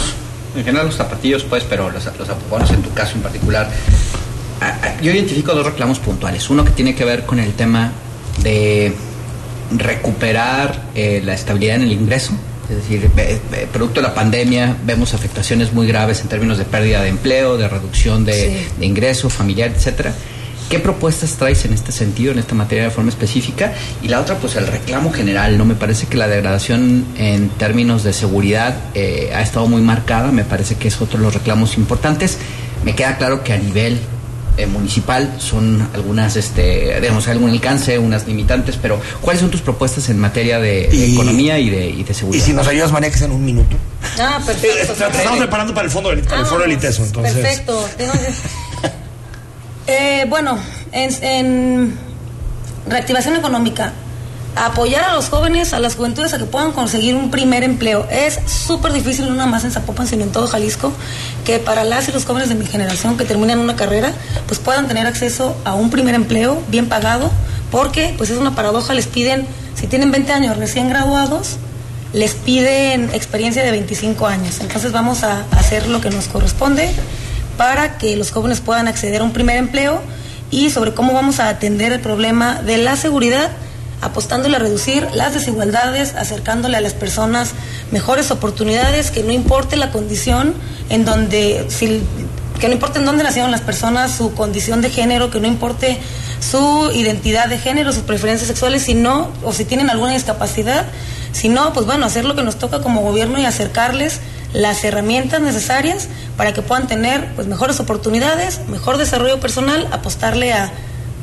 [0.55, 3.69] en general los zapatillos, pues, pero los, los zapopanos en tu caso en particular,
[5.01, 6.49] yo identifico dos reclamos puntuales.
[6.49, 7.91] Uno que tiene que ver con el tema
[8.41, 8.93] de
[9.75, 12.33] recuperar eh, la estabilidad en el ingreso.
[12.69, 13.11] Es decir,
[13.71, 17.67] producto de la pandemia vemos afectaciones muy graves en términos de pérdida de empleo, de
[17.67, 20.13] reducción de, de ingreso familiar, etcétera.
[20.69, 23.73] ¿Qué propuestas traes en este sentido, en esta materia de forma específica?
[24.01, 25.65] Y la otra, pues el reclamo general, ¿no?
[25.65, 30.43] Me parece que la degradación en términos de seguridad eh, ha estado muy marcada, me
[30.43, 32.39] parece que es otro de los reclamos importantes.
[32.83, 33.99] Me queda claro que a nivel
[34.57, 40.09] eh, municipal son algunas, este, digamos, algún alcance, unas limitantes, pero ¿cuáles son tus propuestas
[40.09, 42.45] en materia de, de Y- economía y de, y de Y seguridad?
[42.45, 43.75] si nos ayudas, María, que sea en un minuto.
[44.19, 44.93] Ah, perfecto.
[44.93, 47.33] Te estamos preparando para el fondo del, para el foro del ITESO, entonces.
[47.33, 47.89] Perfecto.
[47.97, 48.89] Tengo que-
[49.87, 50.57] Eh, bueno,
[50.91, 51.97] en, en
[52.87, 53.93] reactivación económica,
[54.55, 58.07] apoyar a los jóvenes, a las juventudes a que puedan conseguir un primer empleo.
[58.09, 60.93] Es súper difícil, no nada más en Zapopan, sino en todo Jalisco,
[61.43, 64.13] que para las y los jóvenes de mi generación que terminan una carrera,
[64.47, 67.31] pues puedan tener acceso a un primer empleo bien pagado,
[67.71, 69.45] porque pues es una paradoja, les piden,
[69.75, 71.57] si tienen 20 años recién graduados,
[72.13, 74.59] les piden experiencia de 25 años.
[74.61, 76.89] Entonces vamos a hacer lo que nos corresponde
[77.57, 80.01] para que los jóvenes puedan acceder a un primer empleo
[80.51, 83.51] y sobre cómo vamos a atender el problema de la seguridad,
[84.05, 87.51] apostándole a reducir las desigualdades, acercándole a las personas
[87.91, 90.53] mejores oportunidades, que no importe la condición
[90.89, 92.01] en donde si
[92.59, 95.99] que no importe en dónde nacieron las personas, su condición de género, que no importe
[96.39, 100.85] su identidad de género, sus preferencias sexuales, sino, o si tienen alguna discapacidad,
[101.33, 104.21] si no, pues bueno, hacer lo que nos toca como gobierno y acercarles
[104.53, 110.71] las herramientas necesarias para que puedan tener pues mejores oportunidades, mejor desarrollo personal, apostarle a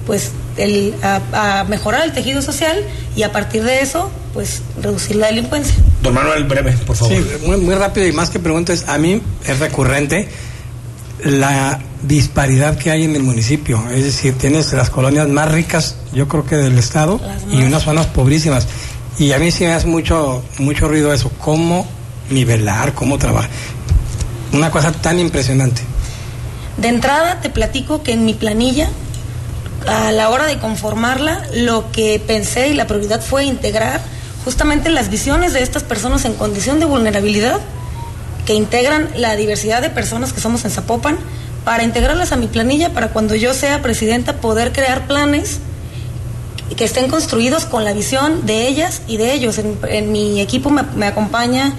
[0.06, 2.76] pues el, a, a mejorar el tejido social
[3.16, 5.74] y a partir de eso pues reducir la delincuencia.
[6.02, 7.14] Don Manuel, breve, por favor.
[7.14, 10.28] Sí, muy, muy rápido y más que preguntas, a mí es recurrente
[11.24, 13.82] la disparidad que hay en el municipio.
[13.90, 18.06] Es decir, tienes las colonias más ricas, yo creo que del estado, y unas zonas
[18.06, 18.66] pobrísimas.
[19.18, 21.86] Y a mí sí me hace mucho, mucho ruido eso, cómo
[22.30, 23.50] nivelar, cómo trabajar.
[24.52, 25.82] Una cosa tan impresionante.
[26.78, 28.88] De entrada te platico que en mi planilla,
[29.86, 34.00] a la hora de conformarla, lo que pensé y la prioridad fue integrar
[34.44, 37.60] justamente las visiones de estas personas en condición de vulnerabilidad,
[38.46, 41.18] que integran la diversidad de personas que somos en Zapopan,
[41.64, 45.58] para integrarlas a mi planilla, para cuando yo sea presidenta poder crear planes
[46.76, 49.58] que estén construidos con la visión de ellas y de ellos.
[49.58, 51.72] En, en mi equipo me, me acompaña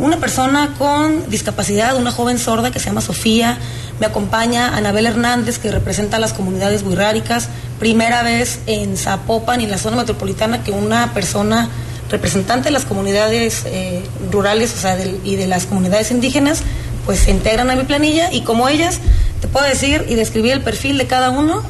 [0.00, 3.58] una persona con discapacidad, una joven sorda que se llama Sofía,
[4.00, 7.48] me acompaña Anabel Hernández, que representa a las comunidades buirráricas,
[7.78, 11.68] primera vez en Zapopan y en la zona metropolitana que una persona
[12.08, 16.62] representante de las comunidades eh, rurales o sea, y de las comunidades indígenas,
[17.04, 19.00] pues se integran a mi planilla y como ellas,
[19.40, 21.62] te puedo decir y describir el perfil de cada uno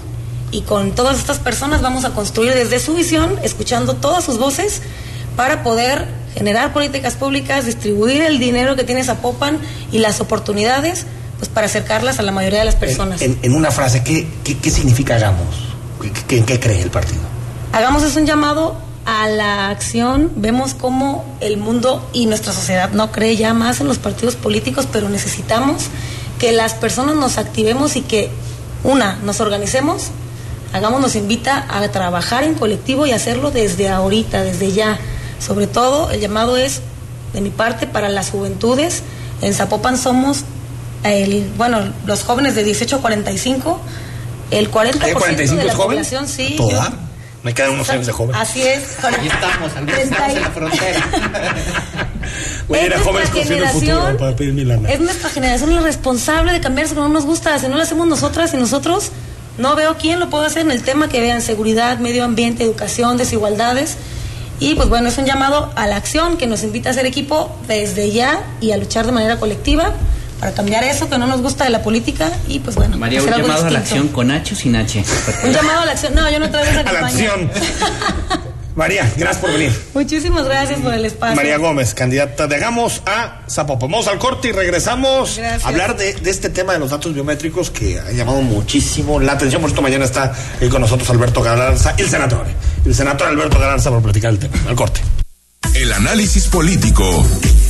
[0.53, 4.83] y con todas estas personas vamos a construir desde su visión, escuchando todas sus voces,
[5.37, 9.59] para poder generar políticas públicas, distribuir el dinero que tiene Zapopan
[9.93, 11.05] y las oportunidades,
[11.37, 13.21] pues para acercarlas a la mayoría de las personas.
[13.21, 15.45] En, en una frase, ¿qué, qué, qué significa hagamos?
[16.01, 17.21] ¿Qué- qué- ¿En qué cree el partido?
[17.73, 18.75] Hagamos es un llamado
[19.05, 20.33] a la acción.
[20.37, 24.89] Vemos cómo el mundo y nuestra sociedad no cree ya más en los partidos políticos,
[24.91, 25.89] pero necesitamos
[26.39, 28.31] que las personas nos activemos y que,
[28.83, 30.05] una, nos organicemos.
[30.73, 34.99] Hagamos nos invita a trabajar en colectivo y hacerlo desde ahorita, desde ya.
[35.45, 36.81] Sobre todo, el llamado es,
[37.33, 39.03] de mi parte, para las juventudes.
[39.43, 40.45] En Zapopan somos,
[41.05, 43.81] el, bueno, los jóvenes de 18 a 45,
[44.51, 45.89] el 40% ¿Hay 45 de la joven?
[45.89, 46.55] población, sí.
[46.57, 46.91] Toda.
[46.91, 46.97] yo-
[47.43, 48.37] Me quedan unos años de joven.
[48.37, 49.03] Así es.
[49.03, 51.07] Ahí estamos, algunos estamos en la frontera.
[52.69, 54.89] Voy a ir a Es jóvenes el futuro para pedir mi lana.
[54.91, 57.59] Es nuestra generación la responsable de cambiar eso que no nos gusta.
[57.59, 59.11] Si no lo hacemos nosotras y nosotros,
[59.57, 63.17] no veo quién lo puede hacer en el tema que vean seguridad, medio ambiente, educación,
[63.17, 63.97] desigualdades.
[64.61, 67.51] Y pues bueno, es un llamado a la acción que nos invita a hacer equipo
[67.67, 69.93] desde ya y a luchar de manera colectiva
[70.39, 73.29] para cambiar eso que no nos gusta de la política y pues bueno, María, un
[73.31, 75.03] llamado a la acción con H o sin H.
[75.45, 76.15] Un llamado a la acción.
[76.15, 77.31] No, yo no traigo esa A la campaña.
[77.33, 77.51] acción.
[78.77, 79.73] María, gracias por venir.
[79.95, 81.37] Muchísimas gracias por el espacio.
[81.37, 83.91] María Gómez, candidata de Hagamos a Zapopan.
[83.91, 85.65] Vamos al corte y regresamos Gracias.
[85.65, 89.33] a hablar de, de este tema de los datos biométricos que ha llamado muchísimo la
[89.33, 89.61] atención.
[89.61, 92.47] Por esto mañana está ahí con nosotros Alberto Garanza, el senador.
[92.85, 94.55] El senador Alberto Garanza para platicar el tema.
[94.69, 95.01] Al corte.
[95.75, 97.05] El análisis político.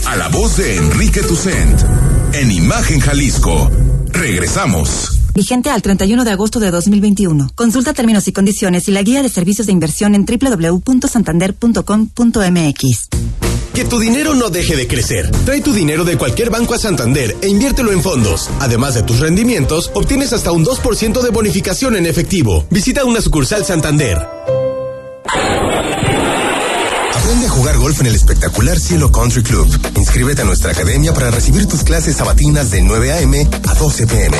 [0.07, 1.79] A la voz de Enrique Tucent.
[2.33, 3.71] En Imagen Jalisco.
[4.09, 5.19] Regresamos.
[5.35, 7.51] Vigente al 31 de agosto de 2021.
[7.55, 13.09] Consulta términos y condiciones y la guía de servicios de inversión en www.santander.com.mx.
[13.75, 15.31] Que tu dinero no deje de crecer.
[15.45, 18.51] Trae tu dinero de cualquier banco a Santander e inviértelo en fondos.
[18.59, 22.67] Además de tus rendimientos, obtienes hasta un 2% de bonificación en efectivo.
[22.71, 24.19] Visita una sucursal Santander.
[27.15, 29.69] Aprende a jugar golf en el espectacular Cielo Country Club.
[29.97, 33.49] Inscríbete a nuestra academia para recibir tus clases sabatinas de 9 a.m.
[33.69, 34.37] a 12 p.m.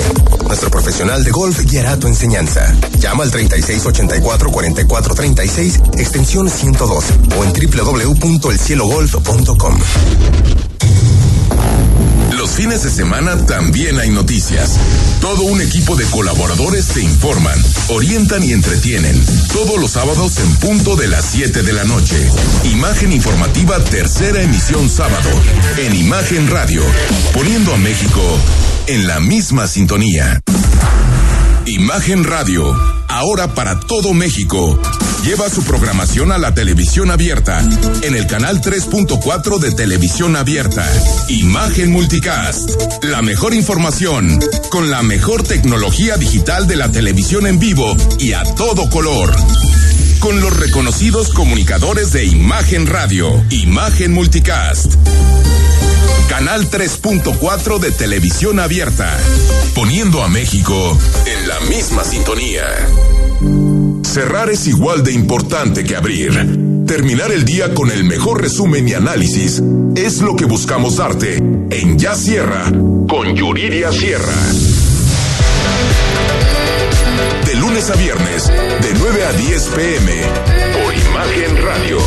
[0.47, 2.75] Nuestro profesional de golf guiará tu enseñanza.
[2.99, 9.79] Llama al 3684-4436, extensión 112 o en www.elcielogolf.com.
[12.41, 14.79] Los fines de semana también hay noticias.
[15.21, 19.23] Todo un equipo de colaboradores te informan, orientan y entretienen.
[19.53, 22.17] Todos los sábados en punto de las 7 de la noche.
[22.65, 25.29] Imagen informativa tercera emisión sábado.
[25.77, 26.83] En Imagen Radio.
[27.35, 28.23] Poniendo a México
[28.87, 30.41] en la misma sintonía.
[31.71, 34.77] Imagen Radio, ahora para todo México.
[35.23, 37.61] Lleva su programación a la televisión abierta,
[38.03, 40.85] en el canal 3.4 de televisión abierta.
[41.29, 42.71] Imagen Multicast,
[43.05, 48.43] la mejor información, con la mejor tecnología digital de la televisión en vivo y a
[48.57, 49.33] todo color.
[50.21, 54.95] Con los reconocidos comunicadores de Imagen Radio, Imagen Multicast.
[56.29, 59.19] Canal 3.4 de televisión abierta,
[59.75, 62.65] poniendo a México en la misma sintonía.
[64.05, 66.85] Cerrar es igual de importante que abrir.
[66.87, 69.63] Terminar el día con el mejor resumen y análisis
[69.97, 72.71] es lo que buscamos darte en Ya Sierra
[73.09, 74.35] con Yuridia Sierra.
[77.51, 80.23] De lunes a viernes, de 9 a 10 pm,
[80.73, 81.99] por Imagen Radio.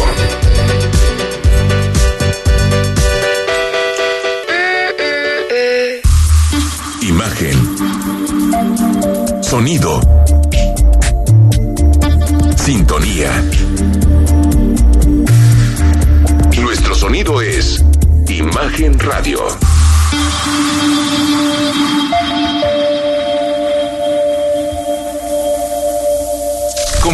[7.02, 7.58] Imagen.
[9.44, 10.00] Sonido.
[12.56, 13.44] Sintonía.
[16.62, 17.84] Nuestro sonido es
[18.30, 19.42] Imagen Radio.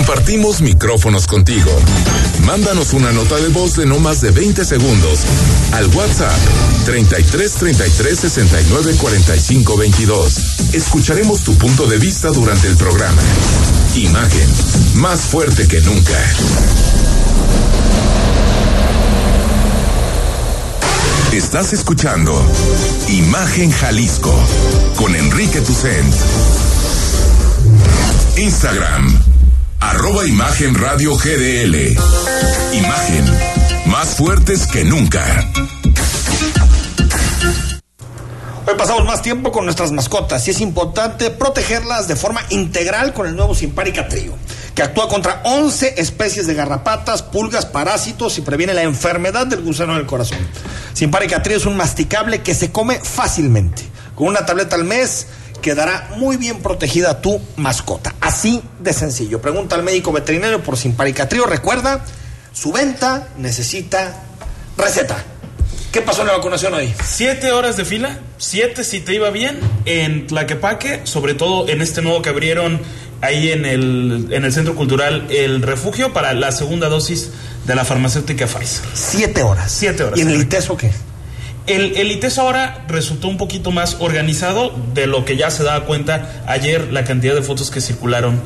[0.10, 1.70] Compartimos micrófonos contigo.
[2.43, 5.20] Mándanos una nota de voz de no más de 20 segundos
[5.72, 6.36] al WhatsApp
[6.86, 10.74] 33 33 69 45 22.
[10.74, 13.22] Escucharemos tu punto de vista durante el programa.
[13.97, 14.49] Imagen,
[14.95, 16.20] más fuerte que nunca.
[21.32, 22.34] Estás escuchando
[23.10, 24.34] Imagen Jalisco
[24.95, 26.16] con Enrique Tucent.
[28.38, 29.29] Instagram,
[29.80, 31.98] arroba Imagen Radio GDL.
[32.74, 33.26] Imagen,
[33.86, 35.24] más fuertes que nunca.
[38.68, 43.26] Hoy pasamos más tiempo con nuestras mascotas y es importante protegerlas de forma integral con
[43.26, 44.36] el nuevo Simparica Trio,
[44.76, 49.96] que actúa contra 11 especies de garrapatas, pulgas, parásitos y previene la enfermedad del gusano
[49.96, 50.40] del corazón.
[50.94, 53.84] Simparica Trio es un masticable que se come fácilmente.
[54.14, 55.28] Con una tableta al mes
[55.62, 58.16] quedará muy bien protegida tu mascota.
[58.22, 59.41] Así de sencillo.
[59.41, 61.45] Pregunta al médico veterinario por Simparica Trio.
[61.45, 62.03] Recuerda,
[62.53, 64.24] su venta necesita
[64.78, 65.24] receta.
[65.91, 66.93] ¿Qué pasó en la vacunación hoy?
[67.03, 72.03] Siete horas de fila, siete si te iba bien, en Tlaquepaque, sobre todo en este
[72.03, 72.80] nuevo que abrieron
[73.22, 77.32] ahí en el, en el Centro Cultural El Refugio para la segunda dosis
[77.66, 78.86] de la farmacéutica Pfizer.
[78.93, 79.72] Siete horas.
[79.72, 80.20] Siete horas.
[80.20, 80.91] ¿Y en el ITESO qué?
[81.70, 85.86] El, el ITESO ahora resultó un poquito más organizado de lo que ya se daba
[85.86, 88.41] cuenta ayer la cantidad de fotos que circularon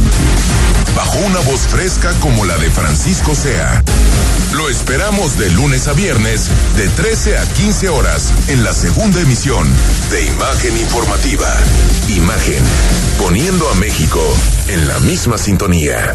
[0.94, 3.82] Bajo una voz fresca como la de Francisco Sea.
[4.54, 6.46] Lo esperamos de lunes a viernes,
[6.76, 9.66] de 13 a 15 horas, en la segunda emisión
[10.12, 11.52] de Imagen Informativa.
[12.08, 12.62] Imagen,
[13.18, 14.20] poniendo a México
[14.68, 16.14] en la misma sintonía.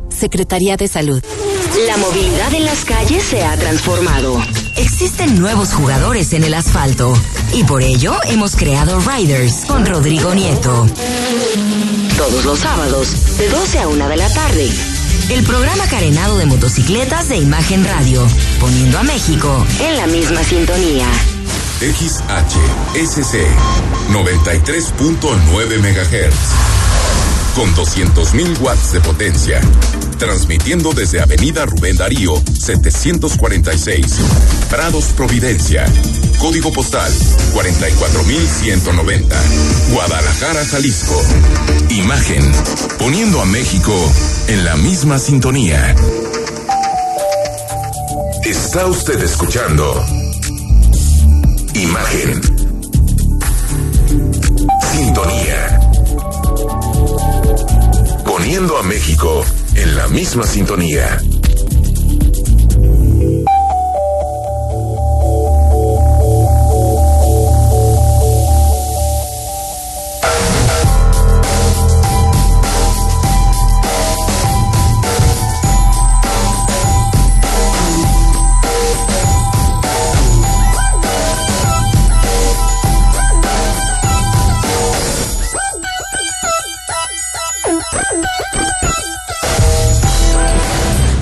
[0.21, 1.19] Secretaría de Salud.
[1.87, 4.39] La movilidad en las calles se ha transformado.
[4.77, 7.11] Existen nuevos jugadores en el asfalto
[7.53, 10.85] y por ello hemos creado Riders con Rodrigo Nieto.
[12.17, 14.69] Todos los sábados, de 12 a 1 de la tarde.
[15.31, 18.23] El programa carenado de motocicletas de Imagen Radio,
[18.59, 21.07] poniendo a México en la misma sintonía.
[21.79, 23.39] XHSC
[24.11, 26.81] 93.9 MHz
[27.55, 29.61] con 200.000 watts de potencia,
[30.21, 34.05] transmitiendo desde Avenida Rubén Darío 746,
[34.69, 35.83] Prados Providencia,
[36.37, 37.11] código postal
[37.53, 39.35] 44190,
[39.91, 41.19] Guadalajara, Jalisco.
[41.89, 42.51] Imagen,
[42.99, 43.91] poniendo a México
[44.47, 45.95] en la misma sintonía.
[48.43, 50.05] Está usted escuchando
[51.73, 52.41] Imagen.
[54.91, 55.79] Sintonía.
[58.23, 59.43] Poniendo a México
[59.81, 61.19] en la misma sintonía.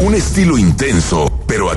[0.10, 1.68] Un estilo intenso, pero